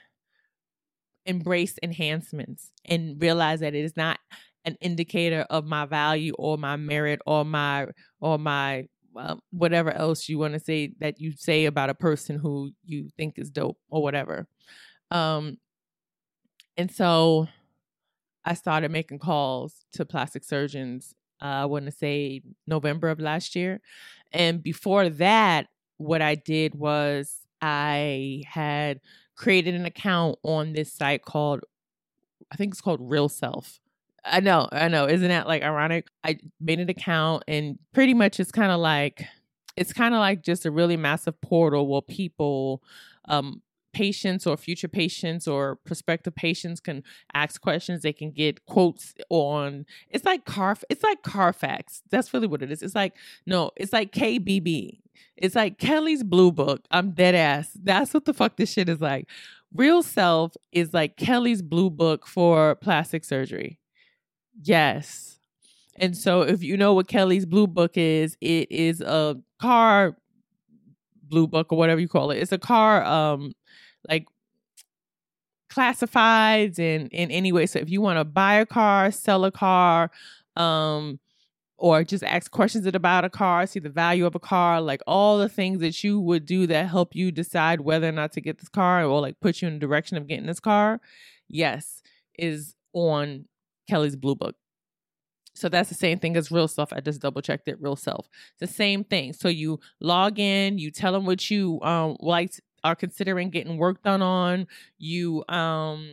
embrace 1.27 1.79
enhancements 1.83 2.71
and 2.85 3.21
realize 3.21 3.61
that 3.61 3.75
it 3.75 3.85
is 3.85 3.97
not 3.97 4.19
an 4.65 4.77
indicator 4.81 5.47
of 5.51 5.67
my 5.67 5.87
value 5.87 6.33
or 6.39 6.57
my 6.57 6.77
merit 6.77 7.21
or 7.27 7.45
my 7.45 7.87
or 8.21 8.39
my 8.39 8.87
uh, 9.17 9.37
whatever 9.51 9.91
else 9.93 10.29
you 10.29 10.39
want 10.39 10.55
to 10.55 10.61
say 10.61 10.93
that 10.99 11.21
you 11.21 11.33
say 11.33 11.67
about 11.67 11.91
a 11.91 11.95
person 11.95 12.39
who 12.39 12.71
you 12.85 13.09
think 13.17 13.39
is 13.39 13.51
dope 13.51 13.79
or 13.91 14.03
whatever. 14.03 14.47
Um 15.11 15.59
and 16.77 16.91
so 16.91 17.49
i 18.45 18.55
started 18.55 18.91
making 18.91 19.19
calls 19.19 19.85
to 19.93 20.05
plastic 20.05 20.45
surgeons 20.45 21.15
uh, 21.43 21.45
i 21.45 21.65
want 21.65 21.85
to 21.85 21.93
say 21.93 22.43
november 22.67 23.09
of 23.09 23.21
last 23.21 23.55
year. 23.55 23.81
And 24.33 24.63
before 24.63 25.09
that 25.09 25.69
what 25.99 26.23
i 26.23 26.35
did 26.35 26.75
was 26.75 27.41
i 27.61 28.43
had 28.47 29.01
created 29.37 29.75
an 29.75 29.87
account 29.87 30.39
on 30.43 30.73
this 30.73 30.93
site 30.93 31.23
called 31.25 31.65
I 32.51 32.57
think 32.57 32.73
it's 32.73 32.81
called 32.81 33.01
Real 33.01 33.29
Self. 33.29 33.81
I 34.25 34.41
know, 34.41 34.69
I 34.71 34.89
know. 34.89 35.07
Isn't 35.09 35.29
that 35.29 35.49
like 35.49 35.63
ironic? 35.63 36.09
I 36.23 36.39
made 36.61 36.79
an 36.79 36.91
account 36.91 37.45
and 37.49 37.79
pretty 37.93 38.15
much 38.15 38.39
it's 38.39 38.53
kind 38.53 38.71
of 38.71 38.79
like 38.79 39.25
it's 39.77 39.93
kind 39.93 40.15
of 40.15 40.21
like 40.21 40.43
just 40.43 40.67
a 40.67 40.71
really 40.71 40.97
massive 40.97 41.41
portal 41.41 41.89
where 41.89 42.03
people 42.03 42.83
um 43.27 43.63
patients 43.93 44.47
or 44.47 44.57
future 44.57 44.89
patients 44.89 45.47
or 45.47 45.77
prospective 45.85 46.35
patients 46.35 46.81
can 46.81 47.03
ask 47.35 47.61
questions 47.61 48.03
they 48.03 48.13
can 48.13 48.31
get 48.31 48.65
quotes 48.67 49.15
on 49.29 49.85
it's 50.09 50.25
like 50.25 50.45
car 50.45 50.77
it's 50.89 51.03
like 51.03 51.23
carfax 51.23 52.03
that's 52.11 52.33
really 52.33 52.47
what 52.47 52.63
it 52.63 52.71
is 52.71 52.83
it's 52.83 52.95
like 52.95 53.15
no 53.47 53.71
it's 53.77 53.93
like 53.93 54.13
kbb 54.13 54.99
it's 55.37 55.55
like 55.55 55.79
Kelley's 55.79 56.23
Blue 56.23 56.53
Book. 56.53 56.83
I'm 56.91 57.13
dead 57.13 57.35
ass. 57.35 57.71
That's 57.83 58.15
what 58.15 58.25
the 58.25 58.35
fuck 58.35 58.57
this 58.57 58.73
shit 58.73 58.89
is 58.89 59.01
like. 59.01 59.29
Real 59.75 60.03
Self 60.03 60.57
is 60.71 60.93
like 60.93 61.17
Kelley's 61.17 61.63
Blue 61.63 61.91
Book 61.91 62.27
for 62.27 62.77
plastic 62.77 63.25
surgery. 63.25 63.79
Yes. 64.63 65.41
And 65.97 66.17
so 66.17 66.43
if 66.43 66.63
you 66.63 66.77
know 66.77 66.95
what 66.95 67.09
Kelley's 67.09 67.47
Blue 67.47 67.67
Book 67.67 67.97
is, 67.97 68.37
it 68.41 68.71
is 68.71 69.01
a 69.01 69.37
car 69.61 70.17
blue 71.23 71.47
book 71.47 71.73
or 71.73 71.79
whatever 71.79 72.01
you 72.01 72.09
call 72.09 72.31
it. 72.31 72.39
It's 72.39 72.53
a 72.53 72.59
car 72.59 73.03
um 73.05 73.53
like 74.09 74.27
classifieds 75.71 76.79
and 76.79 77.09
in 77.09 77.31
any 77.31 77.53
way. 77.53 77.67
So 77.67 77.79
if 77.79 77.91
you 77.91 78.01
want 78.01 78.19
to 78.19 78.25
buy 78.25 78.55
a 78.55 78.67
car, 78.67 79.11
sell 79.11 79.45
a 79.45 79.51
car, 79.51 80.11
um, 80.57 81.19
or 81.79 82.05
just 82.05 82.23
ask 82.23 82.51
questions 82.51 82.87
about 82.87 83.25
a 83.25 83.31
car, 83.31 83.67
see 83.67 83.81
the 83.81 83.89
value 83.89 84.25
of 84.25 84.37
a 84.37 84.41
car, 84.41 84.81
like 84.81 85.01
all 85.07 85.39
the 85.39 85.49
things 85.49 85.81
that 85.81 86.05
you 86.05 86.21
would 86.21 86.47
do 86.47 86.67
that 86.69 86.89
help 86.89 87.15
you 87.17 87.33
decide 87.33 87.81
whether 87.81 88.09
or 88.09 88.13
not 88.13 88.33
to 88.33 88.41
get 88.41 88.59
this 88.59 88.69
car 88.69 89.05
or 89.05 89.21
like 89.21 89.41
put 89.41 89.61
you 89.61 89.67
in 89.67 89.75
the 89.75 89.81
direction 89.81 90.17
of 90.17 90.29
getting 90.29 90.47
this 90.47 90.61
car, 90.61 91.01
yes, 91.49 92.03
is 92.39 92.77
on 92.93 93.47
Kelley's 93.89 94.15
Blue 94.15 94.37
Book. 94.37 94.55
So 95.55 95.69
that's 95.69 95.89
the 95.89 95.95
same 95.95 96.19
thing 96.19 96.37
as 96.37 96.51
real 96.51 96.69
self. 96.69 96.93
I 96.93 97.01
just 97.01 97.21
double 97.21 97.43
checked 97.43 97.69
it. 97.69 97.81
Real 97.81 97.97
self. 97.97 98.29
It's 98.53 98.71
the 98.71 98.75
same 98.75 99.05
thing. 99.05 99.33
So 99.33 99.49
you 99.49 99.81
log 100.01 100.39
in, 100.39 100.79
you 100.79 100.91
tell 100.91 101.13
them 101.13 101.27
what 101.27 101.51
you 101.51 101.81
um 101.83 102.17
like 102.21 102.53
are 102.85 102.97
considering 102.97 103.51
getting 103.51 103.77
work 103.79 104.03
done 104.03 104.23
on. 104.23 104.67
You 104.99 105.45
um 105.49 106.11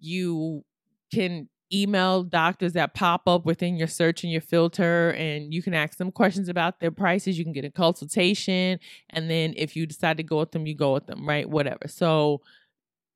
you 0.00 0.64
can 1.12 1.48
email 1.72 2.22
doctors 2.22 2.74
that 2.74 2.92
pop 2.94 3.22
up 3.26 3.46
within 3.46 3.76
your 3.76 3.88
search 3.88 4.24
and 4.24 4.32
your 4.32 4.42
filter 4.42 5.10
and 5.12 5.54
you 5.54 5.62
can 5.62 5.72
ask 5.72 5.96
them 5.96 6.12
questions 6.12 6.50
about 6.50 6.80
their 6.80 6.90
prices 6.90 7.38
you 7.38 7.44
can 7.44 7.52
get 7.54 7.64
a 7.64 7.70
consultation 7.70 8.78
and 9.10 9.30
then 9.30 9.54
if 9.56 9.74
you 9.74 9.86
decide 9.86 10.18
to 10.18 10.22
go 10.22 10.38
with 10.38 10.50
them 10.52 10.66
you 10.66 10.74
go 10.74 10.92
with 10.92 11.06
them 11.06 11.26
right? 11.26 11.48
Whatever. 11.48 11.88
So 11.88 12.42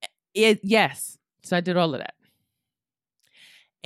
eh, 0.03 0.07
it 0.35 0.61
yes. 0.62 1.19
So 1.45 1.57
i 1.57 1.61
did 1.62 1.76
all 1.76 1.95
of 1.95 2.00
that 2.00 2.15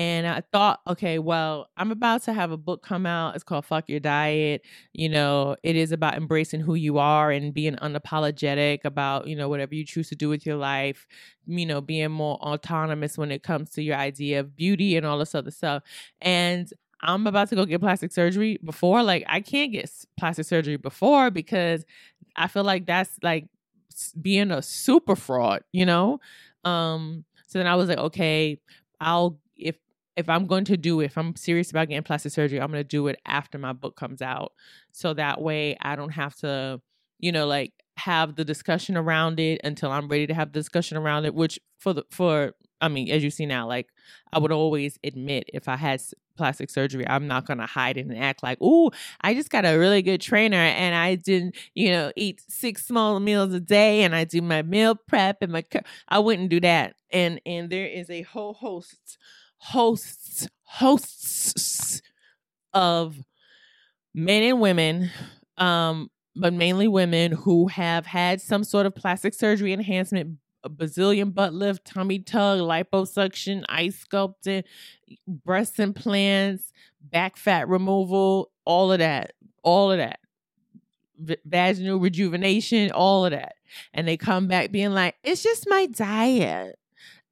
and 0.01 0.27
I 0.27 0.41
thought, 0.51 0.81
okay, 0.87 1.19
well, 1.19 1.69
I'm 1.77 1.91
about 1.91 2.23
to 2.23 2.33
have 2.33 2.53
a 2.53 2.57
book 2.57 2.83
come 2.83 3.05
out. 3.05 3.35
It's 3.35 3.45
called 3.45 3.67
Fuck 3.67 3.87
Your 3.91 4.01
Diet. 4.01 4.63
You 4.95 5.11
know, 5.11 5.57
it 5.63 5.77
is 5.77 5.93
about 5.93 6.15
embracing 6.15 6.61
who 6.61 6.75
you 6.75 6.97
are 6.97 7.31
and 7.31 7.53
being 7.53 7.77
unapologetic 7.77 8.87
about, 8.87 9.27
you 9.27 9.37
know, 9.37 9.51
whatever 9.51 9.75
you 9.75 9.85
choose 9.85 10.09
to 10.09 10.17
do 10.17 10.31
with 10.31 10.47
your 10.47 10.57
life, 10.57 11.07
you 11.47 11.67
know, 11.67 11.83
being 11.83 12.11
more 12.11 12.37
autonomous 12.37 13.19
when 13.19 13.31
it 13.31 13.43
comes 13.43 13.73
to 13.73 13.83
your 13.83 13.97
idea 13.97 14.41
of 14.41 14.57
beauty 14.57 14.97
and 14.97 15.05
all 15.05 15.19
this 15.19 15.35
other 15.35 15.51
stuff. 15.51 15.83
And 16.23 16.73
I'm 17.03 17.27
about 17.27 17.51
to 17.51 17.55
go 17.55 17.67
get 17.67 17.83
plastic 17.83 18.11
surgery 18.11 18.59
before. 18.65 19.03
Like, 19.03 19.25
I 19.29 19.43
can't 19.43 19.71
get 19.71 19.91
plastic 20.19 20.47
surgery 20.47 20.79
before 20.79 21.31
because 21.31 21.85
I 22.37 22.49
feel 22.49 22.65
like 22.65 22.87
that's 22.87 23.19
like 23.23 23.49
being 24.19 24.51
a 24.51 24.63
super 24.63 25.15
fraud, 25.15 25.63
you 25.73 25.85
know? 25.85 26.21
Um, 26.65 27.27
so 27.49 27.59
then 27.59 27.67
I 27.67 27.75
was 27.75 27.91
like, 27.91 27.99
okay, 27.99 28.59
I'll 28.99 29.39
if 29.61 29.77
if 30.17 30.29
I'm 30.29 30.47
going 30.47 30.65
to 30.67 30.77
do 30.77 31.01
it, 31.01 31.07
if 31.07 31.19
I'm 31.19 31.37
serious 31.37 31.71
about 31.71 31.89
getting 31.89 32.03
plastic 32.03 32.33
surgery, 32.33 32.61
I'm 32.61 32.71
going 32.71 32.81
to 32.81 32.89
do 32.89 33.07
it 33.09 33.21
after 33.27 33.59
my 33.59 33.73
book 33.73 33.97
comes 33.97 34.23
out. 34.23 34.53
So 34.93 35.15
that 35.15 35.41
way 35.41 35.77
I 35.81 35.97
don't 35.97 36.11
have 36.11 36.35
to, 36.37 36.81
you 37.19 37.33
know, 37.33 37.47
like 37.47 37.73
have 37.97 38.37
the 38.37 38.45
discussion 38.45 38.97
around 38.97 39.39
it 39.39 39.61
until 39.65 39.91
I'm 39.91 40.09
ready 40.09 40.27
to 40.27 40.35
have 40.35 40.53
the 40.53 40.59
discussion 40.59 40.97
around 40.97 41.25
it, 41.27 41.35
which 41.35 41.59
for 41.79 41.93
the, 41.93 42.05
for, 42.11 42.53
I 42.81 42.89
mean, 42.89 43.11
as 43.11 43.23
you 43.23 43.31
see 43.31 43.47
now, 43.47 43.69
like 43.69 43.89
I 44.33 44.39
would 44.39 44.53
always 44.53 44.99
admit 45.05 45.45
if 45.53 45.69
I 45.69 45.77
had 45.77 46.03
plastic 46.37 46.71
surgery, 46.71 47.07
I'm 47.07 47.27
not 47.27 47.47
going 47.47 47.59
to 47.59 47.67
hide 47.67 47.99
it 47.99 48.07
and 48.07 48.17
act 48.17 48.43
like, 48.43 48.59
oh, 48.61 48.91
I 49.21 49.35
just 49.35 49.51
got 49.51 49.67
a 49.67 49.77
really 49.77 50.01
good 50.01 50.23
trainer 50.23 50.57
and 50.57 50.95
I 50.95 51.15
didn't, 51.15 51.55
you 51.75 51.91
know, 51.91 52.13
eat 52.17 52.43
six 52.49 52.87
small 52.87 53.21
meals 53.21 53.53
a 53.53 53.61
day 53.61 54.03
and 54.03 54.15
I 54.15 54.25
do 54.25 54.41
my 54.41 54.63
meal 54.63 54.95
prep 54.95 55.43
and 55.43 55.53
my, 55.53 55.65
I 56.09 56.19
wouldn't 56.19 56.49
do 56.49 56.61
that. 56.61 56.95
And, 57.13 57.41
and 57.45 57.69
there 57.69 57.87
is 57.87 58.09
a 58.09 58.23
whole 58.23 58.55
host 58.55 59.19
hosts 59.61 60.49
hosts 60.63 62.03
of 62.73 63.17
men 64.15 64.43
and 64.43 64.61
women 64.61 65.11
um 65.59 66.11
but 66.37 66.53
mainly 66.53 66.89
women 66.89 67.33
who 67.33 67.67
have 67.69 68.07
had 68.07 68.41
some 68.41 68.65
sort 68.65 68.87
of 68.87 68.95
plastic 68.95 69.35
surgery 69.35 69.73
enhancement 69.73 70.39
a 70.63 70.69
Brazilian 70.69 71.31
butt 71.31 71.55
lift 71.55 71.85
tummy 71.87 72.19
tuck 72.19 72.59
liposuction 72.59 73.65
ice 73.69 74.05
sculpting 74.05 74.63
breast 75.27 75.79
implants 75.81 76.73
back 77.01 77.37
fat 77.37 77.69
removal 77.69 78.51
all 78.65 78.93
of 78.93 78.99
that 78.99 79.33
all 79.63 79.93
of 79.93 79.99
that. 79.99 80.21
Vaginal 81.45 82.01
rejuvenation 82.01 82.91
all 82.93 83.27
of 83.27 83.33
that. 83.33 83.55
And 83.93 84.09
they 84.09 84.17
come 84.17 84.49
back 84.49 84.73
being 84.73 84.93
like 84.93 85.17
it's 85.23 85.43
just 85.43 85.69
my 85.69 85.87
diet 85.87 86.79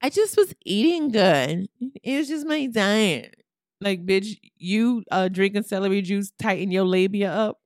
I 0.03 0.11
just 0.11 0.37
was 0.37 0.55
eating 0.65 1.11
good. 1.11 1.69
It 2.03 2.19
was 2.19 2.29
just 2.29 2.47
my 2.47 2.67
diet. 2.67 3.35
Like, 3.81 4.05
bitch, 4.05 4.39
you 4.57 5.05
uh 5.11 5.29
drinking 5.29 5.65
celery 5.65 6.03
juice 6.03 6.33
tighten 6.41 6.71
your 6.71 6.85
labia 6.85 7.33
up. 7.33 7.59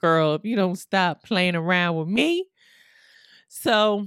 Girl, 0.00 0.34
if 0.34 0.44
you 0.44 0.56
don't 0.56 0.76
stop 0.76 1.22
playing 1.24 1.56
around 1.56 1.96
with 1.96 2.08
me. 2.08 2.46
So 3.48 4.06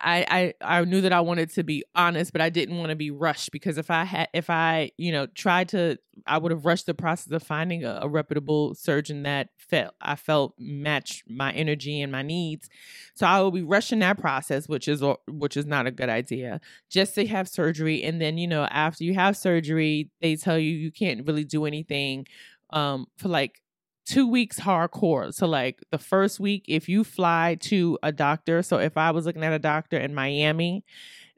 I, 0.00 0.54
I 0.62 0.78
I 0.80 0.84
knew 0.84 1.00
that 1.00 1.12
I 1.12 1.20
wanted 1.20 1.50
to 1.54 1.64
be 1.64 1.84
honest, 1.94 2.32
but 2.32 2.40
I 2.40 2.50
didn't 2.50 2.78
want 2.78 2.90
to 2.90 2.96
be 2.96 3.10
rushed 3.10 3.50
because 3.50 3.78
if 3.78 3.90
I 3.90 4.04
had 4.04 4.28
if 4.32 4.48
I 4.48 4.92
you 4.96 5.10
know 5.10 5.26
tried 5.26 5.68
to, 5.70 5.98
I 6.26 6.38
would 6.38 6.52
have 6.52 6.64
rushed 6.64 6.86
the 6.86 6.94
process 6.94 7.32
of 7.32 7.42
finding 7.42 7.84
a, 7.84 8.00
a 8.02 8.08
reputable 8.08 8.74
surgeon 8.76 9.24
that 9.24 9.48
felt 9.58 9.94
I 10.00 10.14
felt 10.14 10.54
matched 10.58 11.24
my 11.28 11.52
energy 11.52 12.00
and 12.00 12.12
my 12.12 12.22
needs. 12.22 12.68
So 13.14 13.26
I 13.26 13.40
will 13.40 13.50
be 13.50 13.62
rushing 13.62 13.98
that 13.98 14.18
process, 14.18 14.68
which 14.68 14.86
is 14.86 15.02
which 15.26 15.56
is 15.56 15.66
not 15.66 15.86
a 15.86 15.90
good 15.90 16.08
idea. 16.08 16.60
Just 16.90 17.14
to 17.16 17.26
have 17.26 17.48
surgery, 17.48 18.02
and 18.04 18.20
then 18.20 18.38
you 18.38 18.46
know 18.46 18.64
after 18.70 19.04
you 19.04 19.14
have 19.14 19.36
surgery, 19.36 20.10
they 20.20 20.36
tell 20.36 20.58
you 20.58 20.70
you 20.70 20.92
can't 20.92 21.26
really 21.26 21.44
do 21.44 21.64
anything 21.66 22.26
um 22.70 23.06
for 23.16 23.28
like 23.28 23.62
two 24.08 24.26
weeks 24.26 24.58
hardcore. 24.60 25.32
So, 25.34 25.46
like 25.46 25.80
the 25.90 25.98
first 25.98 26.40
week, 26.40 26.64
if 26.66 26.88
you 26.88 27.04
fly 27.04 27.56
to 27.60 27.98
a 28.02 28.10
doctor, 28.10 28.62
so 28.62 28.78
if 28.78 28.96
I 28.96 29.10
was 29.10 29.26
looking 29.26 29.44
at 29.44 29.52
a 29.52 29.58
doctor 29.58 29.98
in 29.98 30.14
Miami, 30.14 30.82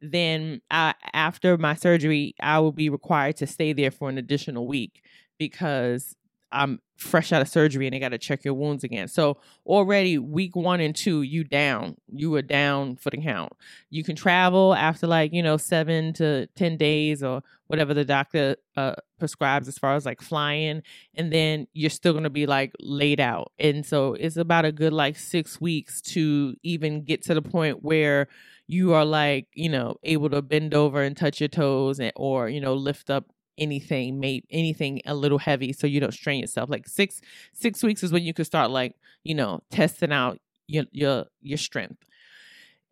then 0.01 0.63
I, 0.71 0.95
after 1.13 1.59
my 1.59 1.75
surgery, 1.75 2.35
I 2.41 2.61
will 2.61 2.73
be 2.73 2.89
required 2.89 3.37
to 3.39 3.47
stay 3.47 3.73
there 3.73 3.91
for 3.91 4.09
an 4.09 4.19
additional 4.19 4.67
week 4.67 5.03
because 5.39 6.15
I'm 6.53 6.81
fresh 7.01 7.33
out 7.33 7.41
of 7.41 7.49
surgery 7.49 7.87
and 7.87 7.95
they 7.95 7.99
got 7.99 8.11
to 8.11 8.19
check 8.19 8.45
your 8.45 8.55
wounds 8.55 8.85
again. 8.85 9.09
So 9.09 9.39
already 9.65 10.19
week 10.19 10.55
one 10.55 10.81
and 10.81 10.95
two, 10.95 11.23
you 11.23 11.45
down, 11.45 11.97
you 12.09 12.31
were 12.31 12.43
down 12.43 12.97
for 12.97 13.11
the 13.11 13.17
count. 13.17 13.53
You 13.89 14.05
can 14.05 14.17
travel 14.17 14.75
after 14.75 15.07
like, 15.07 15.33
you 15.33 15.43
know, 15.43 15.57
seven 15.57 16.13
to 16.15 16.47
10 16.57 16.77
days 16.77 17.23
or 17.23 17.43
whatever 17.69 17.95
the 17.95 18.05
doctor 18.05 18.57
uh, 18.77 18.95
prescribes 19.19 19.67
as 19.67 19.79
far 19.79 19.95
as 19.95 20.05
like 20.05 20.21
flying. 20.21 20.83
And 21.15 21.33
then 21.33 21.67
you're 21.73 21.91
still 21.91 22.13
going 22.13 22.25
to 22.25 22.31
be 22.31 22.47
like 22.47 22.73
laid 22.81 23.21
out. 23.21 23.53
And 23.59 23.85
so 23.85 24.15
it's 24.15 24.37
about 24.37 24.65
a 24.65 24.73
good 24.73 24.93
like 24.93 25.17
six 25.17 25.61
weeks 25.61 26.01
to 26.03 26.55
even 26.63 27.05
get 27.05 27.23
to 27.23 27.35
the 27.35 27.43
point 27.43 27.83
where 27.83 28.29
you 28.67 28.93
are 28.93 29.05
like, 29.05 29.49
you 29.55 29.69
know, 29.69 29.97
able 30.05 30.31
to 30.31 30.43
bend 30.43 30.75
over 30.75 31.03
and 31.03 31.17
touch 31.17 31.41
your 31.41 31.49
toes 31.49 31.99
and, 31.99 32.13
or, 32.15 32.49
you 32.49 32.61
know, 32.61 32.75
lift 32.75 33.11
up 33.11 33.27
anything 33.61 34.19
made 34.19 34.45
anything 34.51 35.01
a 35.07 35.15
little 35.15 35.39
heavy 35.39 35.73
so 35.73 35.87
you 35.87 36.01
don't 36.01 36.15
strain 36.15 36.41
yourself 36.41 36.71
like 36.71 36.89
six 36.89 37.21
six 37.53 37.83
weeks 37.83 38.03
is 38.03 38.13
when 38.13 38.23
you 38.23 38.35
can 38.35 38.45
start 38.45 38.71
like 38.71 38.97
you 39.23 39.35
know 39.35 39.61
testing 39.71 40.13
out 40.13 40.39
your 40.67 40.85
your 40.93 41.27
your 41.43 41.59
strength 41.59 42.03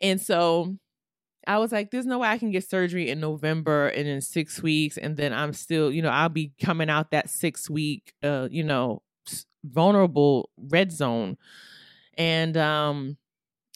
and 0.00 0.20
so 0.20 0.76
I 1.46 1.58
was 1.58 1.72
like, 1.72 1.90
there's 1.90 2.06
no 2.06 2.18
way 2.18 2.28
I 2.28 2.36
can 2.36 2.50
get 2.50 2.68
surgery 2.68 3.08
in 3.08 3.20
November 3.20 3.88
and 3.88 4.06
in 4.06 4.20
six 4.20 4.62
weeks. 4.62 4.98
And 4.98 5.16
then 5.16 5.32
I'm 5.32 5.54
still, 5.54 5.90
you 5.90 6.02
know, 6.02 6.10
I'll 6.10 6.28
be 6.28 6.52
coming 6.60 6.90
out 6.90 7.10
that 7.12 7.30
six 7.30 7.70
week, 7.70 8.12
uh, 8.22 8.48
you 8.50 8.62
know, 8.62 9.02
vulnerable 9.64 10.50
red 10.58 10.92
zone. 10.92 11.38
And 12.18 12.56
um, 12.56 13.16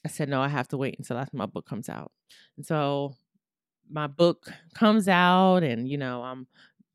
I 0.04 0.08
said, 0.08 0.28
no, 0.28 0.42
I 0.42 0.48
have 0.48 0.68
to 0.68 0.76
wait 0.76 0.98
until 0.98 1.16
after 1.16 1.36
my 1.36 1.46
book 1.46 1.66
comes 1.66 1.88
out. 1.88 2.12
And 2.56 2.66
so 2.66 3.16
my 3.90 4.06
book 4.06 4.48
comes 4.74 5.08
out 5.08 5.62
and, 5.62 5.88
you 5.88 5.98
know, 5.98 6.22
I'm 6.22 6.46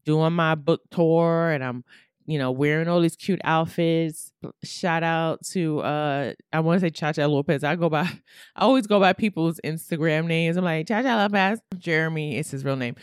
doing 0.08 0.34
my 0.34 0.56
book 0.56 0.82
tour 0.90 1.52
and 1.52 1.62
I'm, 1.62 1.84
you 2.26 2.40
know, 2.40 2.50
wearing 2.52 2.88
all 2.88 3.02
these 3.02 3.18
cute 3.18 3.42
outfits. 3.44 4.32
Shout 4.64 5.04
out 5.04 5.46
to 5.52 5.82
uh 5.82 6.34
I 6.52 6.62
want 6.62 6.80
to 6.80 6.88
say 6.88 6.90
Cha 6.90 7.12
Cha 7.12 7.26
Lopez. 7.26 7.64
I 7.64 7.76
go 7.76 7.90
by 7.90 8.10
I 8.56 8.62
always 8.62 8.88
go 8.88 9.00
by 9.00 9.14
people's 9.14 9.60
Instagram 9.64 10.26
names. 10.26 10.56
I'm 10.58 10.64
like 10.64 10.88
Cha 10.88 11.04
Cha 11.04 11.16
Lopez. 11.18 11.60
Jeremy 11.78 12.38
is 12.38 12.50
his 12.50 12.64
real 12.64 12.78
name 12.78 12.96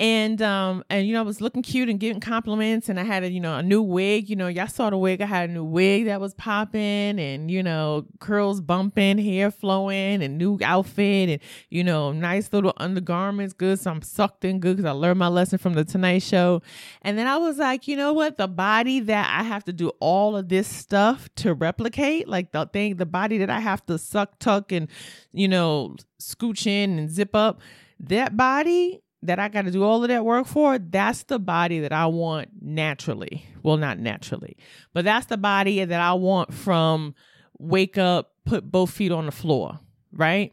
and 0.00 0.40
um 0.40 0.84
and 0.90 1.08
you 1.08 1.12
know 1.12 1.20
I 1.20 1.22
was 1.22 1.40
looking 1.40 1.62
cute 1.62 1.88
and 1.88 1.98
getting 1.98 2.20
compliments 2.20 2.88
and 2.88 3.00
I 3.00 3.02
had 3.02 3.24
a 3.24 3.30
you 3.30 3.40
know 3.40 3.56
a 3.56 3.62
new 3.62 3.82
wig. 3.82 4.30
You 4.30 4.36
know 4.36 4.46
y'all 4.46 4.68
saw 4.68 4.90
the 4.90 4.96
wig. 4.96 5.20
I 5.20 5.26
had 5.26 5.50
a 5.50 5.52
new 5.52 5.64
wig 5.64 6.04
that 6.04 6.20
was 6.20 6.34
popping 6.34 7.18
and 7.18 7.50
you 7.50 7.62
know 7.62 8.06
curls 8.20 8.60
bumping 8.60 9.18
hair 9.18 9.50
flowing 9.50 10.22
and 10.22 10.38
new 10.38 10.58
outfit 10.62 11.28
and 11.28 11.40
you 11.68 11.82
know 11.82 12.12
nice 12.12 12.52
little 12.52 12.72
undergarments. 12.76 13.54
Good. 13.54 13.80
So 13.80 13.90
I'm 13.90 14.02
sucked 14.02 14.44
in 14.44 14.60
good 14.60 14.76
because 14.76 14.88
I 14.88 14.92
learned 14.92 15.18
my 15.18 15.28
lesson 15.28 15.58
from 15.58 15.74
the 15.74 15.84
Tonight 15.84 16.22
Show. 16.22 16.62
And 17.02 17.18
then 17.18 17.26
I 17.26 17.36
was 17.36 17.58
like 17.58 17.88
you 17.88 17.96
know 17.96 18.12
what? 18.12 18.36
The 18.36 18.48
body 18.48 19.00
that 19.00 19.28
I 19.36 19.42
have 19.42 19.64
to 19.64 19.72
do 19.72 19.88
all 20.00 20.36
of 20.36 20.48
this 20.48 20.68
stuff 20.68 21.28
to 21.36 21.54
replicate 21.54 22.28
like 22.28 22.52
the 22.52 22.66
thing 22.66 22.96
the 22.96 23.06
body 23.06 23.38
that 23.38 23.50
I 23.50 23.60
have 23.60 23.84
to 23.86 23.98
suck 23.98 24.38
tuck 24.38 24.70
and 24.70 24.88
you 25.32 25.48
know 25.48 25.96
scooch 26.20 26.66
in 26.66 26.98
and 26.98 27.10
zip 27.10 27.34
up 27.34 27.60
that 28.00 28.36
body 28.36 29.02
that 29.22 29.38
I 29.38 29.48
got 29.48 29.62
to 29.62 29.70
do 29.70 29.82
all 29.82 30.02
of 30.02 30.08
that 30.08 30.24
work 30.24 30.46
for, 30.46 30.78
that's 30.78 31.24
the 31.24 31.38
body 31.38 31.80
that 31.80 31.92
I 31.92 32.06
want 32.06 32.50
naturally. 32.60 33.46
Well, 33.62 33.76
not 33.76 33.98
naturally, 33.98 34.56
but 34.92 35.04
that's 35.04 35.26
the 35.26 35.36
body 35.36 35.84
that 35.84 36.00
I 36.00 36.12
want 36.14 36.54
from 36.54 37.14
wake 37.58 37.98
up, 37.98 38.32
put 38.44 38.70
both 38.70 38.90
feet 38.90 39.12
on 39.12 39.26
the 39.26 39.32
floor, 39.32 39.80
right? 40.12 40.52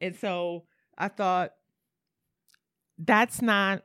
And 0.00 0.14
so 0.14 0.64
I 0.96 1.08
thought 1.08 1.54
that's 2.98 3.42
not 3.42 3.82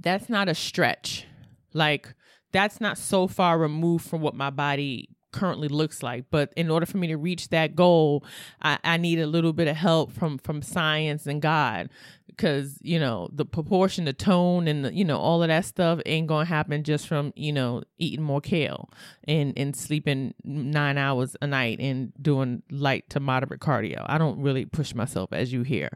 that's 0.00 0.28
not 0.28 0.48
a 0.48 0.54
stretch. 0.54 1.26
Like 1.72 2.14
that's 2.52 2.80
not 2.80 2.98
so 2.98 3.26
far 3.26 3.58
removed 3.58 4.06
from 4.06 4.20
what 4.20 4.34
my 4.34 4.50
body 4.50 5.08
currently 5.32 5.68
looks 5.68 6.02
like. 6.02 6.26
But 6.30 6.52
in 6.56 6.70
order 6.70 6.86
for 6.86 6.98
me 6.98 7.08
to 7.08 7.16
reach 7.16 7.48
that 7.48 7.74
goal 7.74 8.24
I, 8.60 8.78
I 8.84 8.96
need 8.96 9.18
a 9.18 9.26
little 9.26 9.52
bit 9.52 9.68
of 9.68 9.76
help 9.76 10.12
from 10.12 10.38
from 10.38 10.62
science 10.62 11.26
and 11.26 11.42
god. 11.42 11.90
Because 12.26 12.78
you 12.80 12.98
know 12.98 13.28
the 13.32 13.44
proportion 13.44 14.06
the 14.06 14.12
tone 14.14 14.66
and 14.66 14.86
the, 14.86 14.94
you 14.94 15.04
know 15.04 15.18
all 15.18 15.42
of 15.42 15.48
that 15.48 15.64
stuff 15.66 16.00
ain't 16.06 16.28
gonna 16.28 16.46
happen 16.46 16.82
just 16.82 17.06
from 17.06 17.32
you 17.36 17.52
know 17.52 17.82
eating 17.98 18.24
more 18.24 18.40
kale 18.40 18.88
and 19.24 19.52
and 19.56 19.76
sleeping 19.76 20.32
nine 20.42 20.96
hours 20.96 21.36
a 21.42 21.46
night 21.46 21.78
and 21.80 22.12
doing 22.20 22.62
light 22.70 23.08
to 23.10 23.20
moderate 23.20 23.60
cardio. 23.60 24.04
I 24.06 24.16
don't 24.16 24.40
really 24.40 24.64
push 24.64 24.94
myself 24.94 25.32
as 25.32 25.52
you 25.52 25.62
hear. 25.62 25.90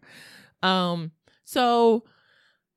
Um 0.62 1.12
so 1.44 2.04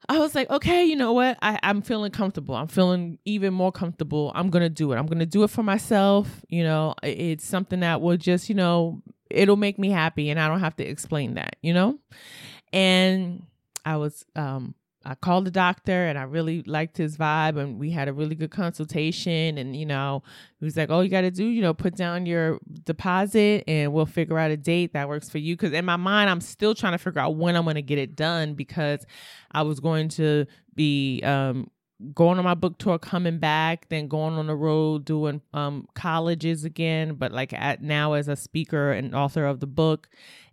I 0.07 0.17
was 0.17 0.33
like, 0.33 0.49
okay, 0.49 0.85
you 0.85 0.95
know 0.95 1.13
what? 1.13 1.37
I, 1.41 1.59
I'm 1.61 1.81
feeling 1.81 2.11
comfortable. 2.11 2.55
I'm 2.55 2.67
feeling 2.67 3.19
even 3.25 3.53
more 3.53 3.71
comfortable. 3.71 4.31
I'm 4.33 4.49
going 4.49 4.63
to 4.63 4.69
do 4.69 4.91
it. 4.91 4.97
I'm 4.97 5.05
going 5.05 5.19
to 5.19 5.25
do 5.25 5.43
it 5.43 5.49
for 5.49 5.61
myself. 5.61 6.43
You 6.47 6.63
know, 6.63 6.95
it's 7.03 7.45
something 7.45 7.81
that 7.81 8.01
will 8.01 8.17
just, 8.17 8.49
you 8.49 8.55
know, 8.55 9.01
it'll 9.29 9.57
make 9.57 9.77
me 9.77 9.89
happy 9.89 10.29
and 10.29 10.39
I 10.39 10.47
don't 10.47 10.61
have 10.61 10.75
to 10.77 10.83
explain 10.87 11.35
that, 11.35 11.57
you 11.61 11.73
know? 11.73 11.99
And 12.71 13.45
I 13.85 13.97
was 13.97 14.25
um 14.35 14.73
I 15.05 15.15
called 15.15 15.45
the 15.45 15.51
doctor 15.51 16.07
and 16.07 16.19
I 16.19 16.23
really 16.23 16.61
liked 16.63 16.97
his 16.97 17.17
vibe 17.17 17.57
and 17.57 17.79
we 17.79 17.89
had 17.89 18.09
a 18.09 18.13
really 18.13 18.35
good 18.35 18.51
consultation 18.51 19.57
and 19.57 19.75
you 19.75 19.85
know 19.85 20.23
he 20.59 20.65
was 20.65 20.75
like 20.75 20.89
all 20.89 21.03
you 21.03 21.09
got 21.09 21.21
to 21.21 21.31
do 21.31 21.45
you 21.45 21.61
know 21.61 21.73
put 21.73 21.95
down 21.95 22.25
your 22.25 22.59
deposit 22.83 23.63
and 23.67 23.93
we'll 23.93 24.05
figure 24.05 24.37
out 24.37 24.51
a 24.51 24.57
date 24.57 24.93
that 24.93 25.07
works 25.07 25.29
for 25.29 25.37
you. 25.37 25.55
Cuz 25.55 25.71
in 25.71 25.85
my 25.85 25.95
mind 25.95 26.29
I'm 26.29 26.41
still 26.41 26.75
trying 26.75 26.93
to 26.93 26.97
figure 26.97 27.21
out 27.21 27.35
when 27.35 27.55
I'm 27.55 27.63
going 27.63 27.75
to 27.75 27.81
get 27.81 27.97
it 27.97 28.15
done 28.15 28.55
because 28.55 29.05
I 29.51 29.61
was 29.61 29.79
going 29.79 30.09
to 30.09 30.45
be 30.75 31.21
um 31.23 31.71
going 32.13 32.37
on 32.37 32.45
my 32.45 32.53
book 32.53 32.77
tour 32.77 32.97
coming 32.97 33.39
back 33.39 33.89
then 33.89 34.07
going 34.07 34.35
on 34.35 34.47
the 34.47 34.55
road 34.55 35.05
doing 35.05 35.41
um 35.53 35.87
colleges 35.95 36.65
again. 36.65 37.15
But 37.15 37.31
like 37.31 37.53
at 37.53 37.81
now 37.81 38.13
as 38.13 38.27
a 38.27 38.35
speaker 38.35 38.91
and 38.91 39.15
author 39.15 39.45
of 39.45 39.59
the 39.59 39.67
book 39.67 40.09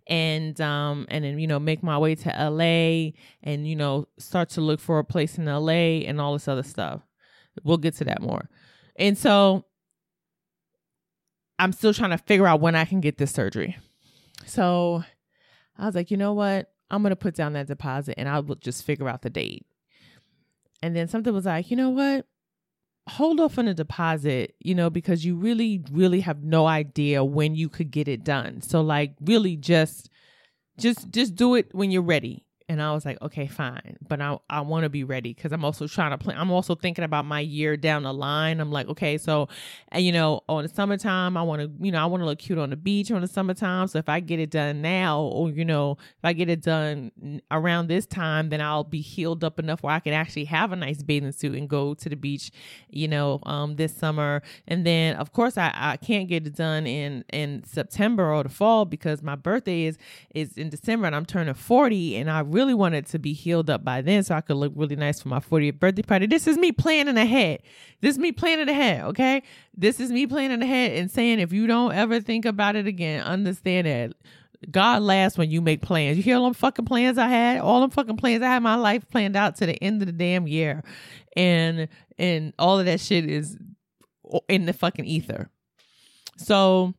and 0.07 0.59
um 0.61 1.05
and 1.09 1.23
then 1.23 1.37
you 1.37 1.47
know 1.47 1.59
make 1.59 1.83
my 1.83 1.97
way 1.97 2.15
to 2.15 2.29
LA 2.29 3.11
and 3.43 3.67
you 3.67 3.75
know 3.75 4.07
start 4.17 4.49
to 4.49 4.61
look 4.61 4.79
for 4.79 4.99
a 4.99 5.03
place 5.03 5.37
in 5.37 5.45
LA 5.45 6.03
and 6.07 6.19
all 6.21 6.33
this 6.33 6.47
other 6.47 6.63
stuff. 6.63 7.01
We'll 7.63 7.77
get 7.77 7.95
to 7.95 8.05
that 8.05 8.21
more. 8.21 8.49
And 8.95 9.17
so 9.17 9.65
I'm 11.59 11.73
still 11.73 11.93
trying 11.93 12.11
to 12.11 12.17
figure 12.17 12.47
out 12.47 12.61
when 12.61 12.75
I 12.75 12.85
can 12.85 13.01
get 13.01 13.17
this 13.17 13.31
surgery. 13.31 13.77
So 14.45 15.03
I 15.77 15.85
was 15.85 15.95
like, 15.95 16.11
you 16.11 16.17
know 16.17 16.33
what? 16.33 16.71
I'm 16.89 17.01
going 17.01 17.11
to 17.11 17.15
put 17.15 17.35
down 17.35 17.53
that 17.53 17.67
deposit 17.67 18.15
and 18.17 18.29
I 18.29 18.39
will 18.39 18.55
just 18.55 18.83
figure 18.83 19.09
out 19.09 19.21
the 19.21 19.29
date. 19.29 19.65
And 20.81 20.95
then 20.95 21.07
something 21.07 21.33
was 21.33 21.45
like, 21.45 21.71
you 21.71 21.77
know 21.77 21.89
what? 21.89 22.27
Hold 23.07 23.39
off 23.39 23.57
on 23.57 23.67
a 23.67 23.73
deposit, 23.73 24.55
you 24.59 24.75
know, 24.75 24.89
because 24.89 25.25
you 25.25 25.35
really, 25.35 25.83
really 25.91 26.21
have 26.21 26.43
no 26.43 26.67
idea 26.67 27.23
when 27.23 27.55
you 27.55 27.69
could 27.69 27.91
get 27.91 28.07
it 28.07 28.23
done. 28.23 28.61
So 28.61 28.81
like 28.81 29.13
really 29.21 29.55
just 29.55 30.09
just 30.77 31.09
just 31.11 31.35
do 31.35 31.55
it 31.55 31.73
when 31.73 31.89
you're 31.89 32.01
ready 32.03 32.46
and 32.69 32.81
I 32.81 32.91
was 32.93 33.05
like, 33.05 33.21
okay, 33.21 33.47
fine, 33.47 33.95
but 34.05 34.19
I 34.19 34.37
I 34.49 34.59
want 34.59 34.83
to 34.83 34.89
be 34.89 35.05
ready 35.05 35.33
because 35.33 35.53
I'm 35.53 35.63
also 35.63 35.87
trying 35.87 36.11
to 36.11 36.17
plan. 36.17 36.37
I'm 36.37 36.51
also 36.51 36.75
thinking 36.75 37.05
about 37.05 37.23
my 37.23 37.39
year 37.39 37.77
down 37.77 38.03
the 38.03 38.13
line. 38.13 38.59
I'm 38.59 38.71
like, 38.73 38.89
okay, 38.89 39.17
so, 39.17 39.47
you 39.95 40.11
know, 40.11 40.41
on 40.49 40.63
the 40.63 40.69
summertime, 40.69 41.37
I 41.37 41.43
want 41.43 41.61
to, 41.61 41.71
you 41.79 41.93
know, 41.93 41.99
I 42.01 42.05
want 42.07 42.21
to 42.21 42.25
look 42.25 42.39
cute 42.39 42.57
on 42.57 42.69
the 42.69 42.75
beach 42.75 43.09
on 43.09 43.21
the 43.21 43.27
summertime. 43.27 43.87
So 43.87 43.99
if 43.99 44.09
I 44.09 44.19
get 44.19 44.39
it 44.39 44.49
done 44.49 44.81
now, 44.81 45.21
or 45.21 45.49
you 45.49 45.63
know, 45.63 45.91
if 45.99 46.25
I 46.25 46.33
get 46.33 46.49
it 46.49 46.61
done 46.61 47.41
around 47.51 47.87
this 47.87 48.05
time, 48.05 48.49
then 48.49 48.59
I'll 48.59 48.83
be 48.83 48.99
healed 48.99 49.45
up 49.45 49.59
enough 49.59 49.81
where 49.81 49.93
I 49.93 50.01
can 50.01 50.13
actually 50.13 50.45
have 50.45 50.73
a 50.73 50.75
nice 50.75 51.01
bathing 51.01 51.31
suit 51.31 51.55
and 51.55 51.69
go 51.69 51.93
to 51.93 52.09
the 52.09 52.17
beach, 52.17 52.51
you 52.89 53.07
know, 53.07 53.39
um, 53.43 53.77
this 53.77 53.95
summer. 53.95 54.41
And 54.67 54.85
then 54.85 55.15
of 55.15 55.31
course 55.31 55.57
I 55.57 55.71
I 55.73 55.95
can't 55.95 56.27
get 56.27 56.45
it 56.45 56.55
done 56.55 56.85
in 56.85 57.23
in 57.31 57.63
September 57.63 58.33
or 58.33 58.43
the 58.43 58.49
fall 58.49 58.83
because 58.83 59.23
my 59.23 59.35
birthday 59.35 59.83
is 59.83 59.97
is 60.35 60.57
in 60.57 60.67
December 60.67 61.07
and 61.07 61.15
I'm 61.15 61.25
turning 61.25 61.53
40 61.53 62.17
and 62.17 62.29
I. 62.29 62.41
Really 62.41 62.56
really 62.57 62.73
wanted 62.73 63.05
to 63.05 63.19
be 63.19 63.33
healed 63.33 63.69
up 63.69 63.83
by 63.83 64.01
then 64.01 64.23
so 64.23 64.33
I 64.33 64.41
could 64.41 64.57
look 64.57 64.73
really 64.75 64.95
nice 64.95 65.21
for 65.21 65.29
my 65.29 65.39
40th 65.39 65.79
birthday 65.79 66.01
party. 66.01 66.25
This 66.25 66.47
is 66.47 66.57
me 66.57 66.71
planning 66.71 67.15
ahead. 67.15 67.61
This 68.01 68.13
is 68.15 68.19
me 68.19 68.31
planning 68.31 68.67
ahead, 68.67 69.03
okay? 69.05 69.43
This 69.75 69.99
is 69.99 70.11
me 70.11 70.25
planning 70.25 70.63
ahead 70.63 70.93
and 70.93 71.11
saying 71.11 71.39
if 71.39 71.53
you 71.53 71.67
don't 71.67 71.93
ever 71.93 72.19
think 72.19 72.45
about 72.45 72.75
it 72.75 72.87
again, 72.87 73.21
understand 73.21 73.85
that 73.85 74.13
God 74.71 75.03
laughs 75.03 75.37
when 75.37 75.51
you 75.51 75.61
make 75.61 75.83
plans. 75.83 76.17
You 76.17 76.23
hear 76.23 76.37
all 76.37 76.45
them 76.45 76.55
fucking 76.55 76.85
plans 76.85 77.19
I 77.19 77.27
had? 77.27 77.59
All 77.59 77.81
them 77.81 77.91
fucking 77.91 78.17
plans 78.17 78.41
I 78.41 78.47
had 78.47 78.63
my 78.63 78.75
life 78.75 79.07
planned 79.07 79.35
out 79.35 79.57
to 79.57 79.67
the 79.67 79.81
end 79.83 80.01
of 80.01 80.07
the 80.07 80.11
damn 80.11 80.47
year. 80.47 80.83
And 81.35 81.87
and 82.17 82.53
all 82.57 82.79
of 82.79 82.87
that 82.87 82.99
shit 82.99 83.29
is 83.29 83.55
in 84.49 84.65
the 84.65 84.73
fucking 84.73 85.05
ether. 85.05 85.51
So 86.37 86.95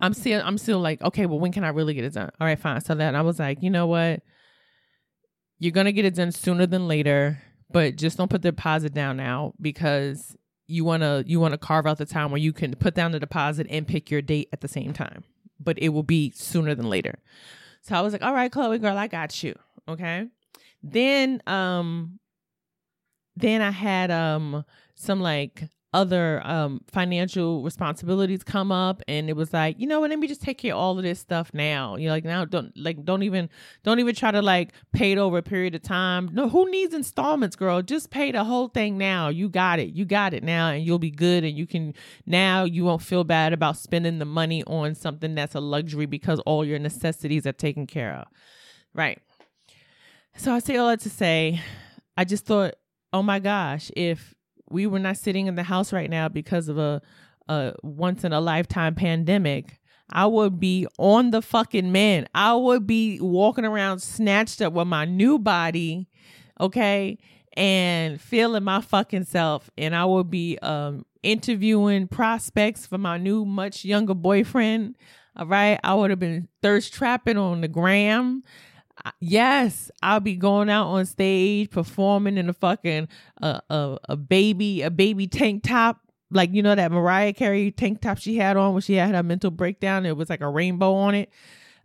I'm 0.00 0.14
still 0.14 0.42
I'm 0.44 0.58
still 0.58 0.80
like, 0.80 1.02
okay, 1.02 1.26
well 1.26 1.38
when 1.38 1.52
can 1.52 1.64
I 1.64 1.68
really 1.68 1.94
get 1.94 2.04
it 2.04 2.14
done? 2.14 2.30
All 2.40 2.46
right, 2.46 2.58
fine. 2.58 2.80
So 2.80 2.94
then 2.94 3.14
I 3.14 3.22
was 3.22 3.38
like, 3.38 3.62
you 3.62 3.70
know 3.70 3.86
what? 3.86 4.22
You're 5.58 5.72
gonna 5.72 5.92
get 5.92 6.04
it 6.04 6.14
done 6.14 6.32
sooner 6.32 6.66
than 6.66 6.88
later, 6.88 7.42
but 7.70 7.96
just 7.96 8.16
don't 8.16 8.30
put 8.30 8.42
the 8.42 8.50
deposit 8.50 8.94
down 8.94 9.16
now 9.16 9.52
because 9.60 10.36
you 10.66 10.84
wanna 10.84 11.24
you 11.26 11.38
wanna 11.40 11.58
carve 11.58 11.86
out 11.86 11.98
the 11.98 12.06
time 12.06 12.30
where 12.30 12.40
you 12.40 12.52
can 12.52 12.74
put 12.76 12.94
down 12.94 13.12
the 13.12 13.20
deposit 13.20 13.66
and 13.68 13.86
pick 13.86 14.10
your 14.10 14.22
date 14.22 14.48
at 14.52 14.60
the 14.60 14.68
same 14.68 14.92
time. 14.92 15.24
But 15.58 15.78
it 15.78 15.90
will 15.90 16.02
be 16.02 16.30
sooner 16.34 16.74
than 16.74 16.88
later. 16.88 17.18
So 17.82 17.94
I 17.94 18.00
was 18.00 18.12
like, 18.12 18.22
all 18.22 18.32
right, 18.32 18.50
Chloe 18.50 18.78
girl, 18.78 18.96
I 18.96 19.06
got 19.06 19.42
you. 19.42 19.54
Okay. 19.88 20.26
Then 20.82 21.42
um 21.46 22.18
then 23.36 23.60
I 23.60 23.70
had 23.70 24.10
um 24.10 24.64
some 24.94 25.20
like 25.20 25.64
other 25.92 26.40
um 26.46 26.80
financial 26.86 27.64
responsibilities 27.64 28.44
come 28.44 28.70
up 28.70 29.02
and 29.08 29.28
it 29.28 29.34
was 29.34 29.52
like 29.52 29.78
you 29.80 29.86
know 29.86 30.00
what? 30.00 30.10
Let 30.10 30.18
me 30.20 30.28
just 30.28 30.42
take 30.42 30.58
care 30.58 30.72
of 30.72 30.78
all 30.78 30.96
of 30.96 31.02
this 31.02 31.18
stuff 31.18 31.50
now. 31.52 31.96
You 31.96 32.06
know 32.06 32.14
like 32.14 32.24
now 32.24 32.44
don't 32.44 32.72
like 32.76 33.04
don't 33.04 33.24
even 33.24 33.48
don't 33.82 33.98
even 33.98 34.14
try 34.14 34.30
to 34.30 34.40
like 34.40 34.72
pay 34.92 35.12
it 35.12 35.18
over 35.18 35.38
a 35.38 35.42
period 35.42 35.74
of 35.74 35.82
time. 35.82 36.30
No 36.32 36.48
who 36.48 36.70
needs 36.70 36.94
installments 36.94 37.56
girl? 37.56 37.82
Just 37.82 38.10
pay 38.10 38.30
the 38.30 38.44
whole 38.44 38.68
thing 38.68 38.98
now. 38.98 39.28
You 39.28 39.48
got 39.48 39.80
it. 39.80 39.90
You 39.90 40.04
got 40.04 40.32
it 40.32 40.44
now 40.44 40.70
and 40.70 40.84
you'll 40.84 41.00
be 41.00 41.10
good 41.10 41.42
and 41.42 41.58
you 41.58 41.66
can 41.66 41.94
now 42.24 42.64
you 42.64 42.84
won't 42.84 43.02
feel 43.02 43.24
bad 43.24 43.52
about 43.52 43.76
spending 43.76 44.20
the 44.20 44.24
money 44.24 44.62
on 44.64 44.94
something 44.94 45.34
that's 45.34 45.56
a 45.56 45.60
luxury 45.60 46.06
because 46.06 46.38
all 46.40 46.64
your 46.64 46.78
necessities 46.78 47.46
are 47.46 47.52
taken 47.52 47.86
care 47.86 48.14
of. 48.14 48.28
Right. 48.94 49.20
So 50.36 50.54
i 50.54 50.60
say 50.60 50.76
all 50.76 50.88
that 50.88 51.00
to 51.00 51.10
say 51.10 51.60
i 52.16 52.24
just 52.24 52.46
thought 52.46 52.74
oh 53.12 53.22
my 53.22 53.40
gosh 53.40 53.90
if 53.96 54.34
we 54.70 54.86
were 54.86 54.98
not 54.98 55.16
sitting 55.16 55.46
in 55.46 55.56
the 55.56 55.62
house 55.62 55.92
right 55.92 56.08
now 56.08 56.28
because 56.28 56.68
of 56.68 56.78
a, 56.78 57.02
a 57.48 57.74
once 57.82 58.24
in 58.24 58.32
a 58.32 58.40
lifetime 58.40 58.94
pandemic, 58.94 59.80
I 60.12 60.26
would 60.26 60.58
be 60.58 60.86
on 60.98 61.30
the 61.30 61.42
fucking 61.42 61.92
men. 61.92 62.26
I 62.34 62.54
would 62.54 62.86
be 62.86 63.20
walking 63.20 63.64
around 63.64 64.00
snatched 64.00 64.60
up 64.62 64.72
with 64.72 64.88
my 64.88 65.04
new 65.04 65.38
body, 65.38 66.08
okay, 66.60 67.18
and 67.54 68.20
feeling 68.20 68.64
my 68.64 68.80
fucking 68.80 69.24
self. 69.24 69.70
And 69.76 69.94
I 69.94 70.04
would 70.04 70.30
be 70.30 70.58
um, 70.58 71.04
interviewing 71.22 72.08
prospects 72.08 72.86
for 72.86 72.98
my 72.98 73.18
new, 73.18 73.44
much 73.44 73.84
younger 73.84 74.14
boyfriend. 74.14 74.96
All 75.36 75.46
right. 75.46 75.78
I 75.84 75.94
would 75.94 76.10
have 76.10 76.18
been 76.18 76.48
thirst 76.62 76.92
trapping 76.92 77.38
on 77.38 77.60
the 77.60 77.68
gram 77.68 78.42
yes, 79.20 79.90
I'll 80.02 80.20
be 80.20 80.36
going 80.36 80.70
out 80.70 80.88
on 80.88 81.06
stage 81.06 81.70
performing 81.70 82.38
in 82.38 82.48
a 82.48 82.52
fucking 82.52 83.08
uh, 83.40 83.60
a 83.70 83.98
a 84.08 84.16
baby 84.16 84.82
a 84.82 84.90
baby 84.90 85.26
tank 85.26 85.62
top 85.62 86.00
like 86.30 86.52
you 86.52 86.62
know 86.62 86.74
that 86.74 86.92
Mariah 86.92 87.32
Carey 87.32 87.70
tank 87.70 88.00
top 88.00 88.18
she 88.18 88.36
had 88.36 88.56
on 88.56 88.72
when 88.72 88.82
she 88.82 88.94
had 88.94 89.14
her 89.14 89.22
mental 89.22 89.50
breakdown. 89.50 90.06
It 90.06 90.16
was 90.16 90.30
like 90.30 90.40
a 90.40 90.48
rainbow 90.48 90.94
on 90.94 91.14
it. 91.14 91.30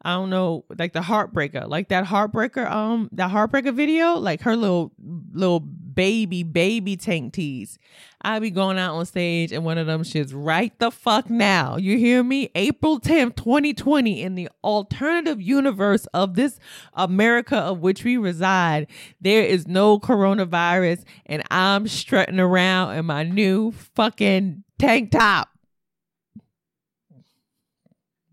I 0.06 0.14
don't 0.14 0.30
know, 0.30 0.66
like 0.78 0.94
the 0.94 1.02
heartbreaker, 1.02 1.68
like 1.68 1.90
that 1.90 2.06
heartbreaker, 2.06 2.70
um, 2.70 3.10
that 3.14 3.32
heartbreaker 3.32 3.74
video, 3.74 4.14
like 4.14 4.42
her 4.42 4.56
little 4.56 4.92
little 5.34 5.62
baby, 5.62 6.44
baby 6.44 6.96
tank 6.96 7.34
tees. 7.34 7.80
I 8.22 8.38
be 8.38 8.52
going 8.52 8.78
out 8.78 8.94
on 8.94 9.08
stage 9.08 9.52
and 9.52 9.66
one 9.66 9.80
of 9.80 9.88
them 9.88 10.04
shits 10.04 10.32
right 10.32 10.78
the 10.78 10.92
fuck 10.92 11.32
now. 11.32 11.78
You 11.78 11.98
hear 11.98 12.24
me? 12.24 12.52
April 12.54 13.00
10th, 13.00 13.36
2020, 13.36 14.22
in 14.22 14.36
the 14.36 14.48
alternative 14.64 15.42
universe 15.42 16.06
of 16.14 16.36
this 16.36 16.60
America 16.94 17.58
of 17.58 17.80
which 17.80 18.04
we 18.04 18.18
reside, 18.18 18.86
there 19.20 19.44
is 19.44 19.68
no 19.68 20.00
coronavirus, 20.00 21.04
and 21.26 21.42
I'm 21.50 21.88
strutting 21.88 22.40
around 22.40 22.96
in 22.96 23.08
my 23.08 23.24
new 23.24 23.72
fucking 23.72 24.64
tank 24.78 25.10
top. 25.10 25.50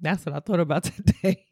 That's 0.02 0.26
what 0.26 0.34
I 0.34 0.40
thought 0.40 0.60
about 0.60 0.84
today. 0.84 1.46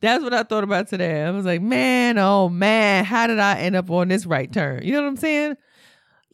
That's 0.00 0.22
what 0.22 0.32
I 0.32 0.44
thought 0.44 0.64
about 0.64 0.88
today. 0.88 1.22
I 1.22 1.30
was 1.30 1.44
like, 1.44 1.60
man, 1.60 2.16
oh 2.18 2.48
man, 2.48 3.04
how 3.04 3.26
did 3.26 3.38
I 3.38 3.58
end 3.60 3.76
up 3.76 3.90
on 3.90 4.08
this 4.08 4.24
right 4.24 4.50
turn? 4.50 4.82
You 4.82 4.92
know 4.92 5.02
what 5.02 5.08
I'm 5.08 5.16
saying? 5.16 5.56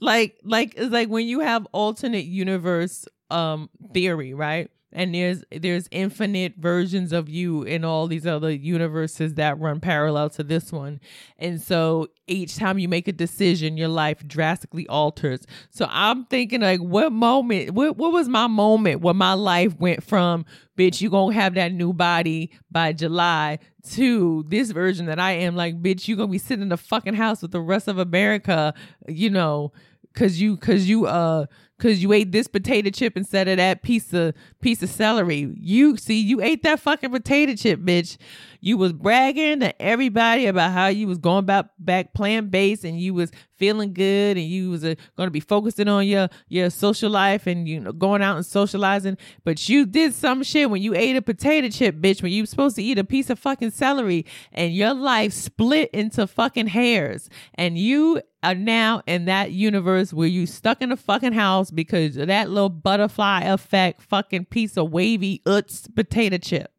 Like, 0.00 0.38
like 0.44 0.74
it's 0.76 0.92
like 0.92 1.08
when 1.08 1.26
you 1.26 1.40
have 1.40 1.66
alternate 1.72 2.26
universe 2.26 3.06
um 3.30 3.70
theory, 3.92 4.34
right? 4.34 4.70
And 4.96 5.14
there's 5.14 5.44
there's 5.52 5.88
infinite 5.92 6.54
versions 6.56 7.12
of 7.12 7.28
you 7.28 7.62
in 7.62 7.85
all 7.85 8.06
these 8.09 8.26
other 8.26 8.50
universes 8.50 9.35
that 9.35 9.61
run 9.61 9.78
parallel 9.78 10.30
to 10.30 10.42
this 10.42 10.72
one. 10.72 11.00
And 11.38 11.61
so 11.61 12.09
each 12.26 12.56
time 12.56 12.78
you 12.78 12.88
make 12.88 13.06
a 13.06 13.12
decision 13.12 13.76
your 13.76 13.88
life 13.88 14.26
drastically 14.26 14.88
alters. 14.88 15.46
So 15.70 15.87
i'm 15.90 16.24
thinking 16.24 16.62
like 16.62 16.80
what 16.80 17.12
moment 17.12 17.70
what, 17.72 17.96
what 17.96 18.12
was 18.12 18.28
my 18.28 18.46
moment 18.46 19.02
where 19.02 19.14
my 19.14 19.35
life 19.35 19.78
went 19.78 20.02
from 20.02 20.44
bitch 20.76 21.00
you 21.00 21.11
gonna 21.11 21.35
have 21.35 21.54
that 21.54 21.72
new 21.72 21.92
body 21.92 22.50
by 22.70 22.92
july 22.92 23.59
to 23.90 24.44
this 24.48 24.70
version 24.70 25.06
that 25.06 25.18
i 25.18 25.32
am 25.32 25.54
like 25.54 25.80
bitch 25.82 26.09
you 26.09 26.16
gonna 26.16 26.28
be 26.28 26.38
sitting 26.38 26.62
in 26.62 26.68
the 26.70 26.76
fucking 26.76 27.14
house 27.14 27.42
with 27.42 27.50
the 27.50 27.61
rest 27.61 27.88
of 27.88 27.98
america 27.98 28.74
you 29.06 29.30
know 29.30 29.72
cause 30.14 30.40
you 30.40 30.56
cause 30.56 30.87
you 30.87 31.06
uh 31.06 31.46
because 31.76 32.02
you 32.02 32.12
ate 32.12 32.32
this 32.32 32.46
potato 32.46 32.90
chip 32.90 33.16
instead 33.16 33.48
of 33.48 33.58
that 33.58 33.82
piece 33.82 34.12
of 34.12 34.34
piece 34.60 34.82
of 34.82 34.88
celery. 34.88 35.52
You 35.58 35.96
see, 35.96 36.20
you 36.20 36.40
ate 36.40 36.62
that 36.62 36.80
fucking 36.80 37.10
potato 37.10 37.54
chip, 37.54 37.80
bitch. 37.80 38.16
You 38.60 38.78
was 38.78 38.92
bragging 38.92 39.60
to 39.60 39.80
everybody 39.80 40.46
about 40.46 40.72
how 40.72 40.86
you 40.88 41.06
was 41.06 41.18
going 41.18 41.44
back 41.44 41.66
back 41.78 42.14
plant 42.14 42.50
based 42.50 42.84
and 42.84 42.98
you 42.98 43.14
was 43.14 43.30
feeling 43.56 43.92
good 43.92 44.36
and 44.36 44.46
you 44.46 44.70
was 44.70 44.84
uh, 44.84 44.94
going 45.16 45.26
to 45.26 45.32
be 45.32 45.40
focusing 45.40 45.88
on 45.88 46.06
your 46.06 46.28
your 46.48 46.70
social 46.70 47.10
life 47.10 47.46
and 47.46 47.68
you 47.68 47.80
know 47.80 47.92
going 47.92 48.22
out 48.22 48.36
and 48.36 48.46
socializing. 48.46 49.16
But 49.44 49.68
you 49.68 49.86
did 49.86 50.14
some 50.14 50.42
shit 50.42 50.70
when 50.70 50.82
you 50.82 50.94
ate 50.94 51.16
a 51.16 51.22
potato 51.22 51.68
chip, 51.68 51.96
bitch. 51.96 52.22
When 52.22 52.32
you 52.32 52.42
was 52.42 52.50
supposed 52.50 52.76
to 52.76 52.82
eat 52.82 52.98
a 52.98 53.04
piece 53.04 53.30
of 53.30 53.38
fucking 53.38 53.70
celery 53.70 54.24
and 54.52 54.74
your 54.74 54.94
life 54.94 55.32
split 55.32 55.90
into 55.90 56.26
fucking 56.26 56.68
hairs 56.68 57.28
and 57.54 57.78
you 57.78 58.22
are 58.42 58.54
now 58.54 59.02
in 59.06 59.24
that 59.24 59.50
universe 59.50 60.12
where 60.12 60.28
you 60.28 60.46
stuck 60.46 60.80
in 60.80 60.92
a 60.92 60.96
fucking 60.96 61.32
house 61.32 61.65
because 61.70 62.16
of 62.16 62.29
that 62.29 62.50
little 62.50 62.68
butterfly 62.68 63.42
effect 63.42 64.02
fucking 64.02 64.46
piece 64.46 64.76
of 64.76 64.90
wavy 64.90 65.42
Utz 65.46 65.94
potato 65.94 66.38
chip. 66.38 66.72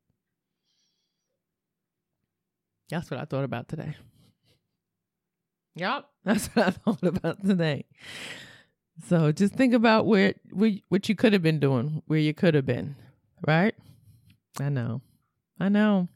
That's 2.90 3.12
what 3.12 3.20
I 3.20 3.26
thought 3.26 3.44
about 3.44 3.68
today. 3.68 3.96
Yep, 5.76 6.06
that's 6.24 6.48
what 6.48 6.68
I 6.68 6.70
thought 6.72 7.04
about 7.04 7.46
today. 7.46 7.86
So 9.08 9.32
just 9.32 9.54
think 9.54 9.74
about 9.74 10.08
where, 10.08 10.34
where 10.52 10.72
what 10.90 11.08
you 11.08 11.16
could 11.16 11.34
have 11.34 11.44
been 11.44 11.60
doing, 11.60 12.02
where 12.08 12.20
you 12.20 12.34
could 12.34 12.56
have 12.56 12.66
been, 12.66 12.96
right? 13.46 13.76
I 14.60 14.70
know, 14.70 15.02
I 15.60 15.70
know. 15.70 16.08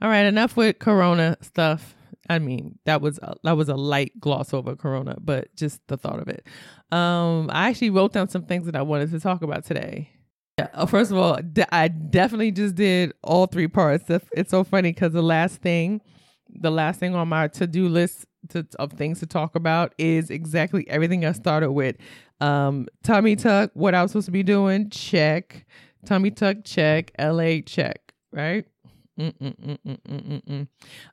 All 0.00 0.08
right, 0.08 0.24
enough 0.24 0.56
with 0.56 0.78
Corona 0.78 1.36
stuff. 1.42 1.94
I 2.28 2.38
mean, 2.38 2.78
that 2.84 3.00
was 3.00 3.18
a, 3.22 3.34
that 3.44 3.56
was 3.56 3.68
a 3.68 3.76
light 3.76 4.18
gloss 4.20 4.52
over 4.52 4.76
Corona, 4.76 5.16
but 5.20 5.54
just 5.56 5.80
the 5.88 5.96
thought 5.96 6.20
of 6.20 6.28
it. 6.28 6.46
Um, 6.92 7.50
I 7.52 7.68
actually 7.68 7.90
wrote 7.90 8.12
down 8.12 8.28
some 8.28 8.44
things 8.44 8.66
that 8.66 8.76
I 8.76 8.82
wanted 8.82 9.10
to 9.10 9.20
talk 9.20 9.42
about 9.42 9.64
today. 9.64 10.10
Yeah, 10.58 10.68
uh, 10.72 10.86
first 10.86 11.10
of 11.10 11.18
all, 11.18 11.38
I 11.70 11.88
definitely 11.88 12.50
just 12.50 12.76
did 12.76 13.12
all 13.22 13.46
three 13.46 13.68
parts. 13.68 14.04
It's 14.32 14.50
so 14.50 14.64
funny 14.64 14.92
because 14.92 15.12
the 15.12 15.22
last 15.22 15.60
thing, 15.60 16.00
the 16.48 16.70
last 16.70 16.98
thing 16.98 17.14
on 17.14 17.28
my 17.28 17.48
to 17.48 17.66
do 17.66 17.88
list 17.88 18.24
to, 18.50 18.66
of 18.78 18.92
things 18.92 19.20
to 19.20 19.26
talk 19.26 19.54
about 19.54 19.94
is 19.98 20.30
exactly 20.30 20.88
everything 20.88 21.24
I 21.24 21.32
started 21.32 21.72
with. 21.72 21.96
Um, 22.40 22.86
tummy 23.02 23.36
tuck, 23.36 23.70
what 23.74 23.94
I 23.94 24.02
was 24.02 24.12
supposed 24.12 24.26
to 24.26 24.32
be 24.32 24.42
doing, 24.42 24.88
check. 24.90 25.66
Tummy 26.06 26.30
tuck, 26.30 26.58
check. 26.64 27.10
LA, 27.18 27.60
check. 27.64 28.00
Right. 28.32 28.66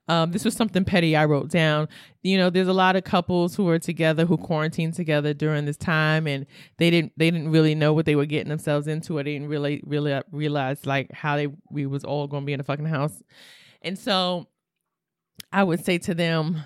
Um, 0.07 0.31
this 0.31 0.43
was 0.43 0.53
something 0.55 0.83
petty 0.83 1.15
I 1.15 1.25
wrote 1.25 1.49
down. 1.49 1.87
You 2.21 2.37
know, 2.37 2.49
there's 2.49 2.67
a 2.67 2.73
lot 2.73 2.95
of 2.95 3.03
couples 3.03 3.55
who 3.55 3.67
are 3.69 3.79
together 3.79 4.25
who 4.25 4.37
quarantined 4.37 4.93
together 4.93 5.33
during 5.33 5.65
this 5.65 5.77
time, 5.77 6.27
and 6.27 6.45
they 6.77 6.89
didn't 6.89 7.13
they 7.17 7.31
didn't 7.31 7.51
really 7.51 7.75
know 7.75 7.93
what 7.93 8.05
they 8.05 8.15
were 8.15 8.25
getting 8.25 8.49
themselves 8.49 8.87
into. 8.87 9.17
Or 9.17 9.23
they 9.23 9.33
didn't 9.33 9.47
really 9.47 9.81
really 9.85 10.21
realize 10.31 10.85
like 10.85 11.11
how 11.13 11.37
they 11.37 11.47
we 11.69 11.85
was 11.85 12.03
all 12.03 12.27
going 12.27 12.43
to 12.43 12.45
be 12.45 12.53
in 12.53 12.59
a 12.59 12.63
fucking 12.63 12.85
house. 12.85 13.23
And 13.81 13.97
so, 13.97 14.47
I 15.51 15.63
would 15.63 15.83
say 15.83 15.97
to 15.99 16.13
them, 16.13 16.63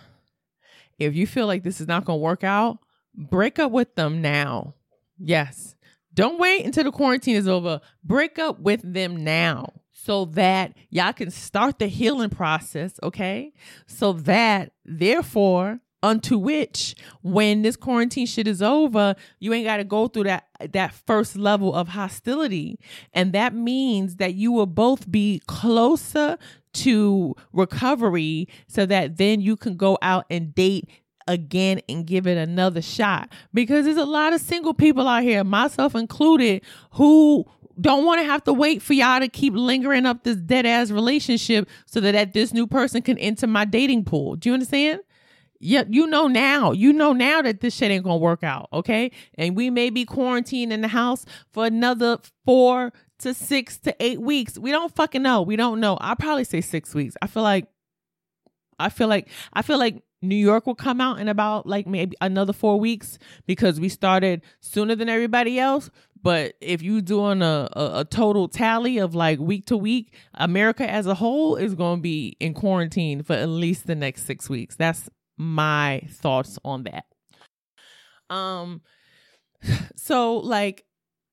if 0.98 1.16
you 1.16 1.28
feel 1.28 1.48
like 1.48 1.64
this 1.64 1.80
is 1.80 1.88
not 1.88 2.06
going 2.06 2.20
to 2.20 2.24
work 2.24 2.44
out, 2.44 2.80
break 3.14 3.60
up 3.60 3.72
with 3.72 3.94
them 3.96 4.22
now. 4.22 4.74
Yes. 5.20 5.76
Don't 6.14 6.40
wait 6.40 6.66
until 6.66 6.84
the 6.84 6.92
quarantine 6.92 7.36
is 7.36 7.48
over. 7.48 7.80
Break 8.04 8.40
up 8.40 8.60
with 8.60 8.82
them 8.82 9.24
now 9.24 9.82
so 10.08 10.24
that 10.24 10.72
y'all 10.90 11.12
can 11.12 11.30
start 11.30 11.80
the 11.80 11.88
healing 11.88 12.30
process, 12.30 12.98
okay? 13.04 13.52
So 13.88 14.14
that, 14.14 14.72
therefore, 14.86 15.82
unto 16.02 16.38
which 16.38 16.96
when 17.24 17.62
this 17.64 17.76
quarantine 17.76 18.28
shit 18.28 18.48
is 18.48 18.62
over 18.62 19.16
you 19.40 19.52
ain't 19.52 19.66
got 19.66 19.78
to 19.78 19.84
go 19.84 20.08
through 20.08 20.24
that 20.24 20.46
that 20.72 20.94
first 20.94 21.36
level 21.36 21.74
of 21.74 21.88
hostility 21.88 22.80
and 23.14 23.34
that 23.34 23.52
means 23.56 24.18
that 24.18 24.36
you 24.36 24.52
will 24.52 24.68
both 24.68 25.10
be 25.10 25.42
closer 25.48 26.38
to 26.72 27.36
recovery 27.52 28.48
so 28.68 28.86
that 28.86 29.18
then 29.18 29.42
you 29.42 29.58
can 29.58 29.76
go 29.76 29.98
out 30.04 30.24
and 30.30 30.54
date 30.54 30.88
again 31.28 31.82
and 31.90 32.06
give 32.06 32.26
it 32.26 32.38
another 32.38 32.82
shot 32.82 33.30
because 33.54 33.86
there's 33.86 33.98
a 33.98 34.06
lot 34.06 34.34
of 34.34 34.40
single 34.40 34.76
people 34.76 35.08
out 35.08 35.24
here 35.24 35.44
myself 35.44 35.96
included 35.96 36.64
who 36.92 37.44
don't 37.80 38.06
want 38.06 38.20
to 38.20 38.26
have 38.26 38.44
to 38.46 38.54
wait 38.54 38.82
for 38.82 38.94
y'all 38.94 39.20
to 39.20 39.28
keep 39.28 39.54
lingering 39.54 40.06
up 40.06 40.24
this 40.24 40.38
dead 40.38 40.66
ass 40.66 40.92
relationship 40.92 41.70
so 41.86 42.00
that, 42.00 42.14
that 42.14 42.34
this 42.34 42.54
new 42.54 42.68
person 42.68 43.02
can 43.02 43.18
enter 43.18 43.48
my 43.48 43.66
dating 43.66 44.06
pool. 44.06 44.36
Do 44.36 44.50
you 44.50 44.54
understand? 44.54 45.02
Yeah, 45.60 45.84
you 45.90 46.06
know 46.08 46.28
now. 46.28 46.72
You 46.72 46.94
know 46.94 47.14
now 47.14 47.42
that 47.42 47.62
this 47.62 47.76
shit 47.76 47.92
ain't 47.92 48.04
gonna 48.04 48.18
work 48.18 48.44
out, 48.44 48.70
okay? 48.72 49.12
And 49.36 49.56
we 49.56 49.70
may 49.70 49.90
be 49.90 50.06
quarantined 50.06 50.72
in 50.72 50.82
the 50.82 50.88
house 50.88 51.26
for 51.52 51.66
another 51.66 52.20
four 52.46 52.94
to 53.20 53.34
six 53.34 53.78
to 53.80 53.96
eight 54.00 54.22
weeks. 54.22 54.58
We 54.58 54.72
don't 54.72 54.96
fucking 54.96 55.24
know. 55.24 55.42
We 55.42 55.56
don't 55.56 55.80
know. 55.80 55.98
I'll 56.00 56.16
probably 56.16 56.44
say 56.44 56.62
six 56.62 56.94
weeks. 56.94 57.16
I 57.22 57.28
feel 57.28 57.44
like 57.44 57.68
I 58.80 58.90
feel 58.90 59.08
like 59.08 59.30
I 59.54 59.64
feel 59.64 59.80
like 59.80 60.04
New 60.22 60.36
York 60.36 60.66
will 60.66 60.76
come 60.76 61.00
out 61.00 61.20
in 61.20 61.28
about 61.28 61.68
like 61.68 61.86
maybe 61.88 62.16
another 62.22 62.54
four 62.54 62.80
weeks 62.80 63.18
because 63.46 63.80
we 63.80 63.90
started 63.90 64.42
sooner 64.60 64.96
than 64.96 65.10
everybody 65.10 65.60
else. 65.60 65.90
But 66.28 66.56
if 66.60 66.82
you 66.82 67.00
doing 67.00 67.42
a, 67.42 67.70
a, 67.72 68.00
a 68.00 68.04
total 68.04 68.50
tally 68.50 68.98
of 68.98 69.16
like 69.16 69.40
week 69.40 69.68
to 69.68 69.78
week, 69.78 70.14
America 70.34 70.86
as 70.86 71.08
a 71.08 71.14
whole 71.14 71.56
is 71.56 71.74
going 71.74 72.00
to 72.00 72.02
be 72.02 72.36
in 72.42 72.54
quarantine 72.54 73.24
for 73.24 73.32
at 73.32 73.48
least 73.48 73.88
the 73.88 73.96
next 73.96 74.26
six 74.26 74.50
weeks. 74.50 74.76
That's 74.76 75.10
my 75.38 76.02
thoughts 76.10 76.60
on 76.66 76.84
that. 76.84 77.06
Um, 78.30 78.82
so 79.96 80.40
like, 80.40 80.84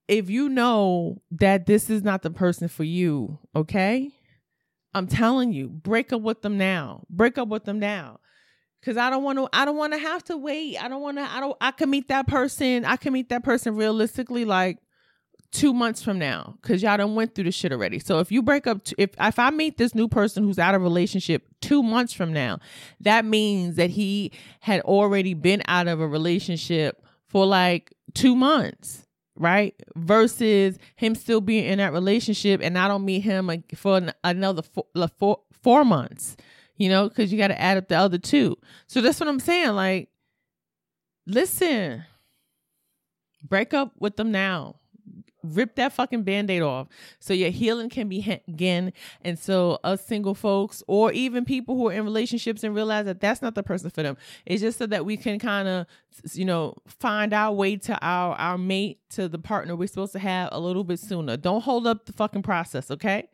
if 0.07 0.31
you 0.31 0.49
know 0.49 1.21
that 1.33 1.67
this 1.67 1.91
is 1.91 2.05
not 2.05 2.23
the 2.23 2.31
person 2.31 2.69
for 2.69 2.85
you, 2.85 3.41
okay, 3.57 4.13
I'm 4.95 5.09
telling 5.09 5.53
you, 5.53 5.71
break 5.71 6.13
up 6.13 6.21
with 6.21 6.43
them 6.43 6.57
now. 6.57 7.03
Break 7.11 7.37
up 7.37 7.49
with 7.49 7.65
them 7.65 7.81
now. 7.81 8.21
Cause 8.85 8.99
I 8.99 9.09
don't 9.09 9.25
want 9.25 9.39
to. 9.39 9.49
I 9.51 9.65
don't 9.65 9.79
want 9.79 9.95
to 9.95 9.99
have 9.99 10.23
to 10.25 10.37
wait. 10.37 10.77
I 10.77 10.89
don't 10.89 11.01
want 11.01 11.17
to. 11.17 11.25
I 11.25 11.41
don't. 11.41 11.57
I 11.59 11.71
can 11.71 11.89
meet 11.89 12.09
that 12.09 12.29
person. 12.29 12.85
I 12.85 12.97
can 12.97 13.15
meet 13.15 13.31
that 13.31 13.43
person 13.43 13.77
realistically, 13.77 14.45
like 14.45 14.77
two 15.55 15.73
months 15.73 16.03
from 16.03 16.19
now 16.19 16.57
because 16.61 16.83
y'all 16.83 16.97
done 16.97 17.15
went 17.15 17.35
through 17.35 17.45
the 17.45 17.53
shit 17.53 17.73
already. 17.73 18.01
So 18.01 18.19
if 18.19 18.33
you 18.33 18.43
break 18.43 18.67
up, 18.67 18.85
t- 18.85 18.97
if 18.99 19.11
if 19.19 19.39
I 19.39 19.51
meet 19.51 19.79
this 19.79 19.95
new 19.95 20.09
person 20.09 20.43
who's 20.43 20.59
out 20.59 20.75
of 20.75 20.83
relationship 20.83 21.47
two 21.61 21.83
months 21.83 22.13
from 22.13 22.33
now, 22.33 22.59
that 23.01 23.25
means 23.25 23.77
that 23.77 23.91
he 23.91 24.33
had 24.61 24.81
already 24.81 25.33
been 25.33 25.63
out 25.67 25.87
of 25.87 26.01
a 26.01 26.09
relationship 26.09 27.03
for 27.29 27.47
like 27.47 27.95
two 28.15 28.35
months, 28.35 29.07
right? 29.37 29.75
Versus 29.95 30.77
him 30.97 31.15
still 31.15 31.41
being 31.41 31.65
in 31.65 31.79
that 31.79 31.93
relationship 31.93 32.61
and 32.61 32.77
I 32.77 32.89
don't 32.89 33.05
meet 33.05 33.21
him 33.21 33.47
like 33.47 33.77
for 33.77 34.03
another 34.25 34.63
four 34.63 35.39
four 35.63 35.85
months, 35.85 36.37
you 36.77 36.89
know, 36.89 37.09
because 37.09 37.33
you 37.33 37.39
got 37.39 37.49
to 37.49 37.61
add 37.61 37.79
up 37.79 37.87
the 37.87 37.97
other 37.97 38.19
two. 38.19 38.57
So 38.89 39.01
that's 39.01 39.21
what 39.21 39.29
I'm 39.29 39.41
saying. 39.41 39.71
Like, 39.71 40.09
listen, 41.29 42.05
break 43.49 43.73
up 43.73 43.93
with 44.01 44.17
them 44.17 44.33
now 44.33 44.81
rip 45.45 45.75
that 45.77 45.93
fucking 45.93 46.23
band-aid 46.23 46.63
off 46.63 46.89
so 47.19 47.35
your 47.35 47.51
healing 47.51 47.89
can 47.89 48.09
begin 48.09 48.93
and 49.23 49.39
so 49.39 49.79
us 49.85 50.05
single 50.05 50.35
folks 50.35 50.83
or 50.87 51.13
even 51.13 51.45
people 51.45 51.77
who 51.77 51.89
are 51.89 51.93
in 51.93 52.05
relationships 52.05 52.65
and 52.65 52.75
realize 52.75 53.05
that 53.05 53.21
that's 53.21 53.43
not 53.43 53.55
the 53.55 53.63
person 53.63 53.91
for 53.91 54.03
them. 54.03 54.17
It's 54.47 54.63
just 54.63 54.79
so 54.79 54.87
that 54.87 55.05
we 55.05 55.17
can 55.17 55.39
kind 55.39 55.69
of 55.69 55.87
you 56.33 56.45
know 56.45 56.75
find 56.87 57.33
our 57.33 57.53
way 57.53 57.77
to 57.77 57.99
our 58.01 58.35
our 58.37 58.59
mate 58.59 59.01
to 59.11 59.29
the 59.29 59.39
partner 59.39 59.77
we're 59.77 59.89
supposed 59.89 60.13
to 60.13 60.19
have 60.19 60.49
a 60.53 60.61
little 60.61 60.85
bit 60.85 60.99
sooner. 60.99 61.37
Don't 61.37 61.63
hold 61.63 61.87
up 61.87 62.07
the 62.07 62.13
fucking 62.13 62.43
process 62.43 62.91
okay 62.91 63.29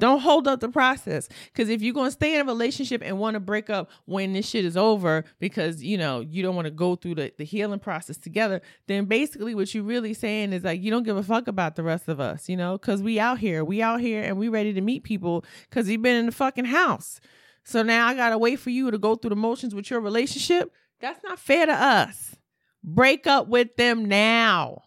don't 0.00 0.20
hold 0.20 0.48
up 0.48 0.60
the 0.60 0.68
process. 0.68 1.28
Because 1.46 1.68
if 1.68 1.82
you're 1.82 1.94
going 1.94 2.08
to 2.08 2.12
stay 2.12 2.34
in 2.34 2.40
a 2.40 2.44
relationship 2.44 3.02
and 3.04 3.18
want 3.18 3.34
to 3.34 3.40
break 3.40 3.70
up 3.70 3.90
when 4.04 4.32
this 4.32 4.48
shit 4.48 4.64
is 4.64 4.76
over 4.76 5.24
because, 5.38 5.82
you 5.82 5.96
know, 5.98 6.20
you 6.20 6.42
don't 6.42 6.56
want 6.56 6.66
to 6.66 6.70
go 6.70 6.96
through 6.96 7.16
the, 7.16 7.32
the 7.38 7.44
healing 7.44 7.78
process 7.78 8.16
together, 8.16 8.62
then 8.88 9.04
basically 9.04 9.54
what 9.54 9.72
you're 9.74 9.84
really 9.84 10.14
saying 10.14 10.52
is 10.52 10.64
like, 10.64 10.82
you 10.82 10.90
don't 10.90 11.04
give 11.04 11.16
a 11.16 11.22
fuck 11.22 11.46
about 11.46 11.76
the 11.76 11.82
rest 11.82 12.08
of 12.08 12.20
us, 12.20 12.48
you 12.48 12.56
know, 12.56 12.72
because 12.78 13.02
we 13.02 13.20
out 13.20 13.38
here. 13.38 13.64
We 13.64 13.82
out 13.82 14.00
here 14.00 14.22
and 14.22 14.38
we 14.38 14.48
ready 14.48 14.72
to 14.72 14.80
meet 14.80 15.04
people 15.04 15.44
because 15.68 15.88
you've 15.88 16.02
been 16.02 16.16
in 16.16 16.26
the 16.26 16.32
fucking 16.32 16.66
house. 16.66 17.20
So 17.64 17.82
now 17.82 18.08
I 18.08 18.14
got 18.14 18.30
to 18.30 18.38
wait 18.38 18.58
for 18.58 18.70
you 18.70 18.90
to 18.90 18.98
go 18.98 19.14
through 19.14 19.30
the 19.30 19.36
motions 19.36 19.74
with 19.74 19.90
your 19.90 20.00
relationship. 20.00 20.72
That's 21.00 21.22
not 21.22 21.38
fair 21.38 21.66
to 21.66 21.72
us. 21.72 22.34
Break 22.82 23.26
up 23.26 23.46
with 23.46 23.76
them 23.76 24.06
now. 24.06 24.82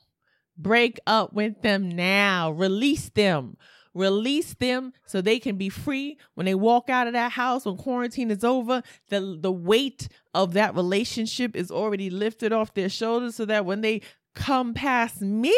Break 0.58 1.00
up 1.08 1.34
with 1.34 1.62
them 1.62 1.90
now. 1.90 2.52
Release 2.52 3.10
them 3.10 3.58
release 3.96 4.54
them 4.56 4.94
so 5.06 5.22
they 5.22 5.40
can 5.40 5.56
be 5.56 5.70
free. 5.70 6.18
When 6.36 6.46
they 6.46 6.54
walk 6.54 6.90
out 6.90 7.08
of 7.08 7.14
that 7.14 7.32
house 7.32 7.66
when 7.66 7.78
quarantine 7.78 8.30
is 8.30 8.44
over 8.44 8.84
the 9.10 9.38
the 9.40 9.52
weight 9.52 10.10
of 10.36 10.54
that 10.54 10.76
relationship 10.76 11.56
is 11.56 11.72
already 11.72 12.10
lifted 12.12 12.52
off 12.54 12.74
their 12.76 12.90
shoulders 12.90 13.36
so 13.36 13.46
that 13.46 13.66
when 13.66 13.82
they 13.82 14.02
come 14.36 14.74
past 14.74 15.22
me 15.22 15.58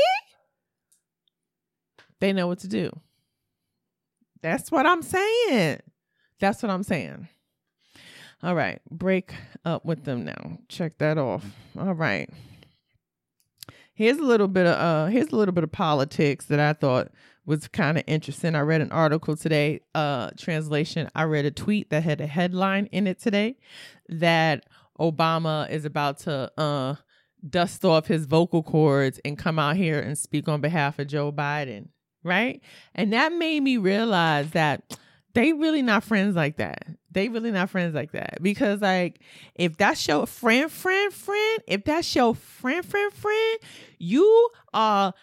they 2.19 2.31
know 2.31 2.47
what 2.47 2.59
to 2.59 2.67
do. 2.67 2.91
That's 4.41 4.71
what 4.71 4.85
i'm 4.85 5.01
saying. 5.01 5.79
That's 6.39 6.61
what 6.61 6.69
i'm 6.69 6.83
saying. 6.83 7.27
All 8.43 8.53
right 8.55 8.79
break 8.89 9.33
up 9.65 9.83
with 9.83 10.05
them 10.05 10.23
now. 10.23 10.59
Check 10.69 10.99
that 10.99 11.17
off. 11.17 11.43
All 11.77 11.95
right. 11.95 12.29
Here's 13.93 14.17
a 14.17 14.23
little 14.23 14.47
bit 14.47 14.67
of 14.67 14.77
uh 14.77 15.05
here's 15.07 15.29
a 15.29 15.35
little 15.35 15.53
bit 15.53 15.63
of 15.63 15.71
politics 15.71 16.45
that 16.45 16.59
i 16.59 16.73
thought 16.73 17.11
was 17.47 17.67
kind 17.69 17.97
of 17.97 18.03
interesting. 18.05 18.55
I 18.55 18.59
read 18.59 18.81
an 18.81 18.91
article 18.91 19.37
today, 19.37 19.79
uh, 19.95 20.31
translation. 20.37 21.09
I 21.15 21.23
read 21.23 21.45
a 21.45 21.51
tweet 21.51 21.89
that 21.89 22.03
had 22.03 22.19
a 22.19 22.27
headline 22.27 22.87
in 22.87 23.07
it 23.07 23.19
today 23.19 23.55
that 24.09 24.65
Obama 24.99 25.69
is 25.69 25.85
about 25.85 26.19
to 26.19 26.51
uh, 26.57 26.95
dust 27.49 27.85
off 27.85 28.07
his 28.07 28.25
vocal 28.25 28.63
cords 28.63 29.19
and 29.23 29.37
come 29.37 29.59
out 29.59 29.77
here 29.77 29.99
and 29.99 30.17
speak 30.17 30.49
on 30.49 30.59
behalf 30.59 30.99
of 30.99 31.07
Joe 31.07 31.31
Biden, 31.31 31.87
right? 32.21 32.61
And 32.93 33.13
that 33.13 33.31
made 33.31 33.61
me 33.61 33.77
realize 33.77 34.51
that 34.51 34.97
they 35.37 35.53
really 35.53 35.83
not 35.83 36.03
friends 36.03 36.35
like 36.35 36.57
that. 36.57 36.87
They 37.11 37.29
really 37.29 37.51
not 37.51 37.69
friends 37.69 37.93
like 37.93 38.11
that 38.13 38.41
because 38.41 38.81
like 38.81 39.19
if 39.53 39.77
that's 39.77 40.07
your 40.07 40.25
friend, 40.25 40.71
friend, 40.71 41.13
friend, 41.13 41.59
if 41.67 41.83
that's 41.83 42.15
your 42.15 42.33
friend, 42.33 42.83
friend, 42.83 43.13
friend, 43.13 43.59
you 43.99 44.49
are 44.73 45.13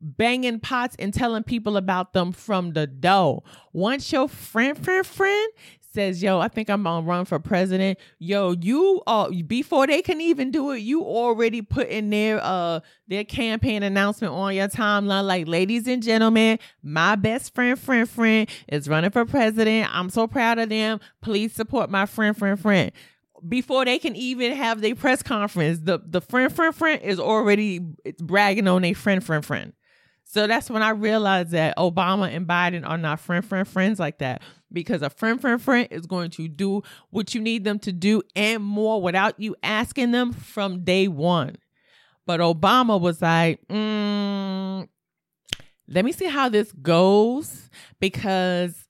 banging 0.00 0.60
pots 0.60 0.96
and 0.98 1.12
telling 1.12 1.42
people 1.42 1.76
about 1.76 2.14
them 2.14 2.32
from 2.32 2.72
the 2.72 2.86
dough. 2.86 3.44
Once 3.74 4.10
your 4.10 4.28
friend, 4.28 4.82
friend, 4.82 5.06
friend 5.06 5.52
says, 5.92 6.22
"Yo, 6.22 6.38
I 6.38 6.48
think 6.48 6.70
I'm 6.70 6.82
gonna 6.82 7.06
run 7.06 7.24
for 7.24 7.38
president." 7.38 7.98
Yo, 8.18 8.54
you 8.60 9.02
uh 9.06 9.30
before 9.46 9.86
they 9.86 10.02
can 10.02 10.20
even 10.20 10.50
do 10.50 10.70
it, 10.70 10.78
you 10.80 11.02
already 11.02 11.62
put 11.62 11.88
in 11.88 12.10
their 12.10 12.40
uh 12.42 12.80
their 13.08 13.24
campaign 13.24 13.82
announcement 13.82 14.32
on 14.32 14.54
your 14.54 14.68
timeline, 14.68 15.24
like, 15.24 15.48
"Ladies 15.48 15.86
and 15.86 16.02
gentlemen, 16.02 16.58
my 16.82 17.16
best 17.16 17.54
friend, 17.54 17.78
friend, 17.78 18.08
friend 18.08 18.48
is 18.68 18.88
running 18.88 19.10
for 19.10 19.24
president. 19.24 19.88
I'm 19.94 20.10
so 20.10 20.26
proud 20.26 20.58
of 20.58 20.68
them. 20.68 21.00
Please 21.20 21.52
support 21.52 21.90
my 21.90 22.06
friend, 22.06 22.36
friend, 22.36 22.58
friend." 22.58 22.92
Before 23.48 23.86
they 23.86 23.98
can 23.98 24.14
even 24.16 24.52
have 24.52 24.82
their 24.82 24.94
press 24.94 25.22
conference, 25.22 25.80
the 25.80 26.00
the 26.04 26.20
friend, 26.20 26.52
friend, 26.52 26.74
friend 26.74 27.00
is 27.02 27.18
already 27.18 27.80
bragging 28.18 28.68
on 28.68 28.84
a 28.84 28.92
friend, 28.92 29.24
friend, 29.24 29.44
friend. 29.44 29.72
So 30.24 30.46
that's 30.46 30.70
when 30.70 30.82
I 30.82 30.90
realized 30.90 31.50
that 31.50 31.76
Obama 31.76 32.34
and 32.34 32.46
Biden 32.46 32.88
are 32.88 32.98
not 32.98 33.20
friend, 33.20 33.44
friend, 33.44 33.66
friends 33.66 33.98
like 33.98 34.18
that. 34.18 34.42
Because 34.72 35.02
a 35.02 35.10
friend, 35.10 35.40
friend, 35.40 35.60
friend 35.60 35.88
is 35.90 36.06
going 36.06 36.30
to 36.32 36.46
do 36.46 36.82
what 37.10 37.34
you 37.34 37.40
need 37.40 37.64
them 37.64 37.80
to 37.80 37.92
do 37.92 38.22
and 38.36 38.62
more 38.62 39.02
without 39.02 39.40
you 39.40 39.56
asking 39.62 40.12
them 40.12 40.32
from 40.32 40.84
day 40.84 41.08
one. 41.08 41.56
But 42.26 42.38
Obama 42.38 43.00
was 43.00 43.20
like, 43.20 43.66
mm, 43.66 44.88
let 45.88 46.04
me 46.04 46.12
see 46.12 46.26
how 46.26 46.48
this 46.48 46.70
goes 46.70 47.68
because 47.98 48.86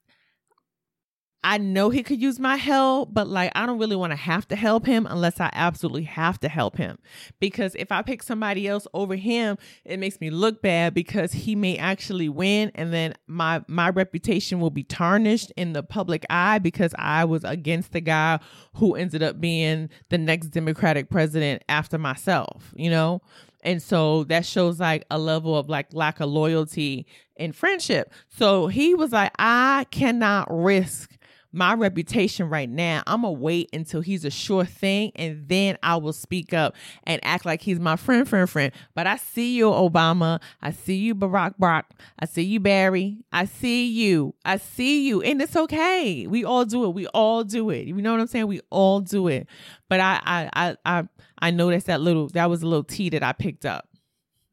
I 1.42 1.56
know 1.56 1.88
he 1.88 2.02
could 2.02 2.20
use 2.20 2.38
my 2.38 2.56
help, 2.56 3.14
but 3.14 3.26
like 3.26 3.50
I 3.54 3.64
don't 3.64 3.78
really 3.78 3.96
want 3.96 4.12
to 4.12 4.16
have 4.16 4.46
to 4.48 4.56
help 4.56 4.84
him 4.84 5.06
unless 5.08 5.40
I 5.40 5.50
absolutely 5.54 6.04
have 6.04 6.38
to 6.40 6.48
help 6.48 6.76
him. 6.76 6.98
Because 7.38 7.74
if 7.76 7.90
I 7.90 8.02
pick 8.02 8.22
somebody 8.22 8.68
else 8.68 8.86
over 8.92 9.16
him, 9.16 9.56
it 9.84 9.98
makes 9.98 10.20
me 10.20 10.28
look 10.30 10.60
bad 10.60 10.92
because 10.92 11.32
he 11.32 11.56
may 11.56 11.78
actually 11.78 12.28
win 12.28 12.70
and 12.74 12.92
then 12.92 13.14
my 13.26 13.62
my 13.68 13.88
reputation 13.88 14.60
will 14.60 14.70
be 14.70 14.82
tarnished 14.82 15.50
in 15.56 15.72
the 15.72 15.82
public 15.82 16.26
eye 16.28 16.58
because 16.58 16.94
I 16.98 17.24
was 17.24 17.42
against 17.44 17.92
the 17.92 18.00
guy 18.00 18.40
who 18.74 18.94
ended 18.94 19.22
up 19.22 19.40
being 19.40 19.88
the 20.10 20.18
next 20.18 20.48
Democratic 20.48 21.08
president 21.08 21.62
after 21.68 21.96
myself, 21.96 22.74
you 22.76 22.90
know? 22.90 23.22
And 23.62 23.82
so 23.82 24.24
that 24.24 24.46
shows 24.46 24.80
like 24.80 25.04
a 25.10 25.18
level 25.18 25.56
of 25.56 25.68
like 25.68 25.92
lack 25.92 26.20
of 26.20 26.30
loyalty 26.30 27.06
and 27.36 27.54
friendship. 27.54 28.12
So 28.28 28.68
he 28.68 28.94
was 28.94 29.12
like, 29.12 29.32
I 29.38 29.86
cannot 29.90 30.48
risk 30.50 31.09
my 31.52 31.74
reputation 31.74 32.48
right 32.48 32.68
now, 32.68 33.02
I'm 33.06 33.22
gonna 33.22 33.32
wait 33.32 33.70
until 33.72 34.00
he's 34.00 34.24
a 34.24 34.30
sure 34.30 34.64
thing 34.64 35.12
and 35.16 35.48
then 35.48 35.76
I 35.82 35.96
will 35.96 36.12
speak 36.12 36.52
up 36.52 36.76
and 37.04 37.20
act 37.24 37.44
like 37.44 37.60
he's 37.62 37.80
my 37.80 37.96
friend, 37.96 38.28
friend, 38.28 38.48
friend. 38.48 38.72
But 38.94 39.06
I 39.06 39.16
see 39.16 39.56
you, 39.56 39.66
Obama. 39.66 40.40
I 40.62 40.70
see 40.70 40.96
you, 40.96 41.14
Barack 41.14 41.56
Brock. 41.58 41.92
I 42.18 42.26
see 42.26 42.42
you, 42.42 42.60
Barry. 42.60 43.18
I 43.32 43.46
see 43.46 43.88
you. 43.88 44.34
I 44.44 44.58
see 44.58 45.08
you. 45.08 45.22
And 45.22 45.42
it's 45.42 45.56
okay. 45.56 46.26
We 46.26 46.44
all 46.44 46.64
do 46.64 46.84
it. 46.84 46.90
We 46.90 47.06
all 47.08 47.42
do 47.42 47.70
it. 47.70 47.86
You 47.86 47.94
know 47.94 48.12
what 48.12 48.20
I'm 48.20 48.26
saying? 48.28 48.46
We 48.46 48.60
all 48.70 49.00
do 49.00 49.28
it. 49.28 49.48
But 49.88 50.00
I 50.00 50.20
I 50.24 50.50
I 50.54 50.76
I, 50.84 51.08
I 51.40 51.50
noticed 51.50 51.86
that 51.86 52.00
little 52.00 52.28
that 52.28 52.48
was 52.48 52.62
a 52.62 52.66
little 52.66 52.84
tea 52.84 53.08
that 53.10 53.22
I 53.22 53.32
picked 53.32 53.66
up. 53.66 53.88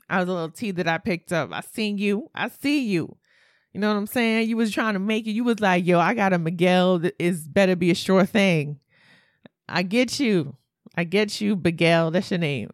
I 0.09 0.19
was 0.19 0.29
a 0.29 0.31
little 0.31 0.49
tea 0.49 0.71
that 0.71 0.87
I 0.87 0.97
picked 0.97 1.33
up. 1.33 1.51
I 1.51 1.61
seen 1.61 1.97
you. 1.97 2.29
I 2.33 2.49
see 2.49 2.85
you. 2.87 3.17
You 3.73 3.79
know 3.79 3.89
what 3.89 3.99
I'm 3.99 4.07
saying? 4.07 4.49
You 4.49 4.57
was 4.57 4.71
trying 4.71 4.93
to 4.93 4.99
make 4.99 5.27
it. 5.27 5.31
You 5.31 5.43
was 5.43 5.59
like, 5.59 5.85
yo, 5.85 5.99
I 5.99 6.13
got 6.13 6.33
a 6.33 6.37
Miguel 6.37 7.01
It's 7.19 7.41
better 7.41 7.75
be 7.75 7.91
a 7.91 7.95
sure 7.95 8.25
thing. 8.25 8.79
I 9.69 9.83
get 9.83 10.19
you. 10.19 10.55
I 10.95 11.03
get 11.03 11.39
you, 11.41 11.55
Miguel. 11.55 12.11
That's 12.11 12.31
your 12.31 12.39
name. 12.39 12.71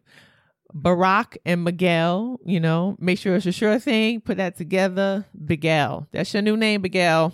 Barack 0.74 1.36
and 1.44 1.62
Miguel, 1.62 2.40
you 2.44 2.58
know, 2.58 2.96
make 2.98 3.18
sure 3.18 3.36
it's 3.36 3.46
a 3.46 3.52
sure 3.52 3.78
thing. 3.78 4.20
Put 4.20 4.38
that 4.38 4.56
together. 4.56 5.24
Miguel. 5.38 6.08
That's 6.10 6.32
your 6.32 6.42
new 6.42 6.56
name, 6.56 6.82
Miguel. 6.82 7.32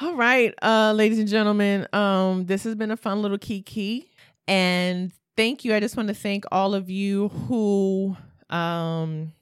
All 0.00 0.14
right, 0.14 0.54
uh, 0.62 0.92
ladies 0.92 1.18
and 1.18 1.26
gentlemen, 1.26 1.88
um, 1.92 2.46
this 2.46 2.62
has 2.62 2.76
been 2.76 2.92
a 2.92 2.96
fun 2.96 3.20
little 3.20 3.38
kiki. 3.38 4.08
And 4.46 5.12
thank 5.36 5.64
you. 5.64 5.74
I 5.74 5.80
just 5.80 5.96
want 5.96 6.08
to 6.08 6.14
thank 6.14 6.44
all 6.52 6.74
of 6.74 6.88
you 6.88 7.28
who 7.28 8.16
um 8.50 9.32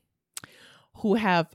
who 0.97 1.15
have 1.15 1.47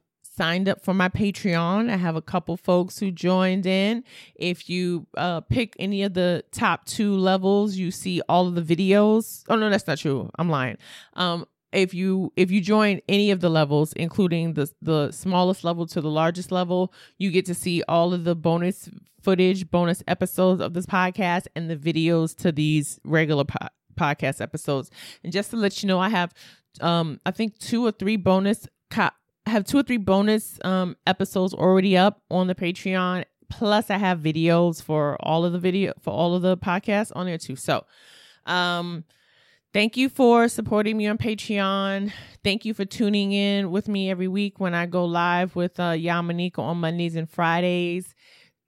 signed 0.42 0.68
up 0.68 0.82
for 0.82 0.92
my 0.92 1.08
Patreon. 1.08 1.92
I 1.92 1.98
have 1.98 2.16
a 2.16 2.22
couple 2.22 2.58
folks 2.58 2.98
who 2.98 3.12
joined 3.12 3.68
in. 3.68 4.04
If 4.34 4.72
you 4.72 5.06
uh, 5.16 5.42
pick 5.42 5.76
any 5.78 6.02
of 6.02 6.16
the 6.16 6.44
top 6.52 6.86
two 6.86 7.14
levels, 7.16 7.76
you 7.76 7.92
see 7.92 8.24
all 8.28 8.48
of 8.48 8.56
the 8.56 8.64
videos. 8.64 9.44
Oh 9.50 9.56
no, 9.56 9.70
that's 9.70 9.86
not 9.86 10.00
true. 10.00 10.32
I'm 10.40 10.50
lying. 10.50 10.78
Um, 11.14 11.46
if 11.72 11.94
you 11.94 12.34
if 12.36 12.50
you 12.50 12.60
join 12.60 13.02
any 13.08 13.30
of 13.30 13.40
the 13.40 13.50
levels 13.50 13.94
including 13.94 14.56
the 14.56 14.70
the 14.82 15.12
smallest 15.12 15.64
level 15.64 15.86
to 15.88 16.02
the 16.02 16.10
largest 16.10 16.52
level 16.52 16.92
you 17.18 17.32
get 17.32 17.46
to 17.46 17.54
see 17.54 17.82
all 17.88 18.14
of 18.14 18.26
the 18.26 18.36
bonus 18.36 18.90
footage 19.22 19.72
bonus 19.72 20.04
episodes 20.06 20.60
of 20.60 20.74
this 20.74 20.86
podcast 20.86 21.48
and 21.56 21.70
the 21.70 21.78
videos 21.78 22.36
to 22.36 22.52
these 22.52 23.00
regular 23.06 23.46
po- 23.46 23.70
podcast 23.96 24.42
episodes 24.42 24.92
and 25.24 25.32
just 25.32 25.52
to 25.52 25.56
let 25.56 25.82
you 25.82 25.88
know 25.88 25.98
i 25.98 26.10
have 26.10 26.34
um 26.82 27.22
i 27.26 27.32
think 27.32 27.58
two 27.58 27.86
or 27.86 27.92
three 27.94 28.18
bonus 28.18 28.68
I 29.46 29.50
have 29.52 29.66
two 29.66 29.80
or 29.80 29.84
three 29.84 29.98
bonus 29.98 30.60
um, 30.64 30.96
episodes 31.08 31.54
already 31.54 31.98
up 31.98 32.22
on 32.30 32.48
the 32.48 32.56
Patreon. 32.56 33.26
Plus, 33.50 33.90
I 33.90 33.98
have 33.98 34.20
videos 34.20 34.82
for 34.82 35.18
all 35.20 35.44
of 35.44 35.52
the 35.52 35.60
video 35.60 35.94
for 36.00 36.12
all 36.12 36.36
of 36.36 36.42
the 36.42 36.58
podcasts 36.58 37.12
on 37.16 37.26
there 37.26 37.38
too. 37.38 37.56
So, 37.56 37.86
um, 38.46 39.04
thank 39.74 39.98
you 39.98 40.08
for 40.08 40.48
supporting 40.48 40.96
me 40.96 41.08
on 41.08 41.18
Patreon. 41.18 42.14
Thank 42.44 42.64
you 42.64 42.74
for 42.74 42.86
tuning 42.86 43.34
in 43.34 43.72
with 43.72 43.88
me 43.90 44.10
every 44.10 44.30
week 44.30 44.60
when 44.60 44.74
I 44.74 44.86
go 44.86 45.04
live 45.04 45.56
with 45.56 45.80
uh, 45.80 45.92
Yamanika 45.92 46.60
on 46.60 46.78
Mondays 46.78 47.16
and 47.16 47.30
Fridays. 47.30 48.16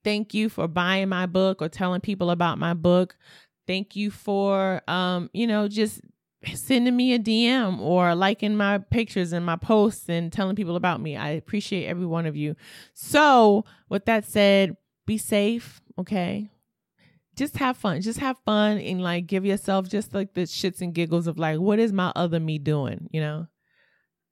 Thank 0.04 0.34
you 0.34 0.50
for 0.50 0.68
buying 0.68 1.08
my 1.08 1.28
book 1.28 1.62
or 1.62 1.70
telling 1.70 2.02
people 2.02 2.30
about 2.30 2.60
my 2.60 2.74
book. 2.74 3.16
Thank 3.66 3.96
you 3.96 4.12
for, 4.12 4.82
um, 4.90 5.30
you 5.34 5.48
know, 5.48 5.70
just 5.70 6.02
sending 6.56 6.96
me 6.96 7.14
a 7.14 7.20
DM 7.20 7.80
or 7.80 8.16
liking 8.16 8.56
my 8.56 8.78
pictures 8.78 9.34
and 9.34 9.46
my 9.46 9.56
posts 9.56 10.10
and 10.10 10.32
telling 10.32 10.56
people 10.56 10.76
about 10.76 11.02
me. 11.02 11.16
I 11.16 11.30
appreciate 11.30 11.86
every 11.86 12.06
one 12.06 12.26
of 12.26 12.36
you. 12.36 12.56
So, 12.94 13.66
with 13.90 14.06
that 14.06 14.26
said, 14.26 14.78
be 15.06 15.18
safe, 15.18 15.82
okay? 15.98 16.50
Just 17.36 17.58
have 17.58 17.78
fun. 17.78 18.02
Just 18.02 18.20
have 18.20 18.38
fun 18.46 18.78
and 18.78 19.02
like 19.02 19.28
give 19.28 19.46
yourself 19.46 19.90
just 19.90 20.14
like 20.14 20.34
the 20.34 20.42
shits 20.42 20.82
and 20.82 20.94
giggles 20.94 21.28
of 21.28 21.40
like, 21.40 21.60
what 21.60 21.80
is 21.80 21.92
my 21.92 22.12
other 22.16 22.40
me 22.40 22.60
doing? 22.60 23.10
You 23.12 23.22
know? 23.22 23.48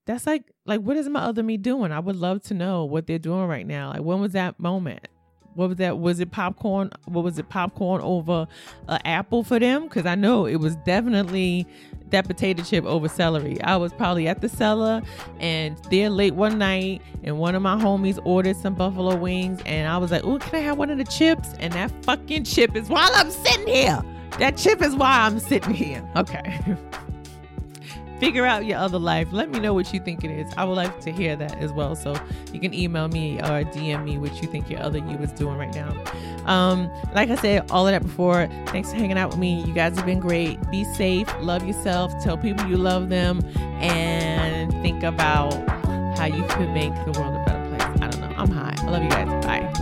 That's 0.05 0.25
like 0.25 0.51
like 0.65 0.81
what 0.81 0.97
is 0.97 1.07
my 1.07 1.21
other 1.21 1.43
me 1.43 1.57
doing? 1.57 1.91
I 1.91 1.99
would 1.99 2.15
love 2.15 2.43
to 2.43 2.53
know 2.53 2.85
what 2.85 3.07
they're 3.07 3.19
doing 3.19 3.45
right 3.47 3.65
now. 3.65 3.89
Like 3.89 4.01
when 4.01 4.19
was 4.19 4.33
that 4.33 4.59
moment? 4.59 5.07
What 5.55 5.69
was 5.69 5.77
that? 5.77 5.99
Was 5.99 6.19
it 6.19 6.31
popcorn? 6.31 6.91
What 7.05 7.23
was 7.23 7.37
it? 7.37 7.49
Popcorn 7.49 8.01
over 8.01 8.47
an 8.87 8.99
apple 9.05 9.43
for 9.43 9.59
them? 9.59 9.83
Because 9.83 10.05
I 10.05 10.15
know 10.15 10.45
it 10.45 10.57
was 10.57 10.75
definitely 10.77 11.67
that 12.11 12.27
potato 12.27 12.63
chip 12.63 12.85
over 12.85 13.07
celery. 13.07 13.61
I 13.61 13.77
was 13.77 13.93
probably 13.93 14.27
at 14.27 14.41
the 14.41 14.49
cellar 14.49 15.01
and 15.39 15.77
there 15.89 16.09
late 16.09 16.35
one 16.35 16.57
night, 16.57 17.01
and 17.23 17.37
one 17.37 17.55
of 17.55 17.61
my 17.61 17.75
homies 17.75 18.19
ordered 18.25 18.57
some 18.57 18.75
buffalo 18.75 19.15
wings, 19.15 19.61
and 19.65 19.87
I 19.87 19.97
was 19.97 20.11
like, 20.11 20.23
"Oh, 20.23 20.37
can 20.39 20.55
I 20.55 20.59
have 20.59 20.77
one 20.77 20.89
of 20.89 20.97
the 20.97 21.05
chips?" 21.05 21.49
And 21.59 21.73
that 21.73 21.91
fucking 22.03 22.43
chip 22.43 22.75
is 22.75 22.89
while 22.89 23.09
I'm 23.13 23.31
sitting 23.31 23.67
here. 23.67 24.01
That 24.39 24.57
chip 24.57 24.81
is 24.81 24.95
why 24.95 25.25
I'm 25.25 25.39
sitting 25.39 25.73
here. 25.73 26.03
Okay. 26.15 26.77
figure 28.21 28.45
out 28.45 28.67
your 28.67 28.77
other 28.77 28.99
life. 28.99 29.29
Let 29.31 29.49
me 29.49 29.59
know 29.59 29.73
what 29.73 29.91
you 29.91 29.99
think 29.99 30.23
it 30.23 30.29
is. 30.29 30.53
I 30.55 30.63
would 30.63 30.75
like 30.75 30.99
to 31.01 31.11
hear 31.11 31.35
that 31.37 31.57
as 31.57 31.73
well. 31.73 31.95
So 31.95 32.15
you 32.53 32.59
can 32.59 32.71
email 32.71 33.07
me 33.07 33.39
or 33.39 33.65
DM 33.65 34.03
me 34.05 34.19
what 34.19 34.39
you 34.43 34.47
think 34.47 34.69
your 34.69 34.79
other 34.79 34.99
you 34.99 35.17
is 35.17 35.31
doing 35.31 35.57
right 35.57 35.73
now. 35.73 35.91
Um, 36.45 36.91
like 37.15 37.31
I 37.31 37.35
said, 37.35 37.71
all 37.71 37.87
of 37.87 37.93
that 37.93 38.03
before. 38.03 38.47
Thanks 38.67 38.91
for 38.91 38.97
hanging 38.97 39.17
out 39.17 39.31
with 39.31 39.39
me. 39.39 39.63
You 39.63 39.73
guys 39.73 39.95
have 39.95 40.05
been 40.05 40.19
great. 40.19 40.59
Be 40.69 40.83
safe. 40.93 41.27
Love 41.39 41.65
yourself. 41.65 42.13
Tell 42.23 42.37
people 42.37 42.67
you 42.67 42.77
love 42.77 43.09
them, 43.09 43.41
and 43.81 44.71
think 44.83 45.01
about 45.01 45.53
how 46.15 46.25
you 46.25 46.43
could 46.43 46.69
make 46.69 46.93
the 47.05 47.19
world 47.19 47.35
a 47.35 47.43
better 47.43 47.69
place. 47.69 48.01
I 48.03 48.07
don't 48.07 48.21
know. 48.21 48.35
I'm 48.37 48.51
high. 48.51 48.75
I 48.77 48.89
love 48.91 49.01
you 49.01 49.09
guys. 49.09 49.45
Bye. 49.45 49.80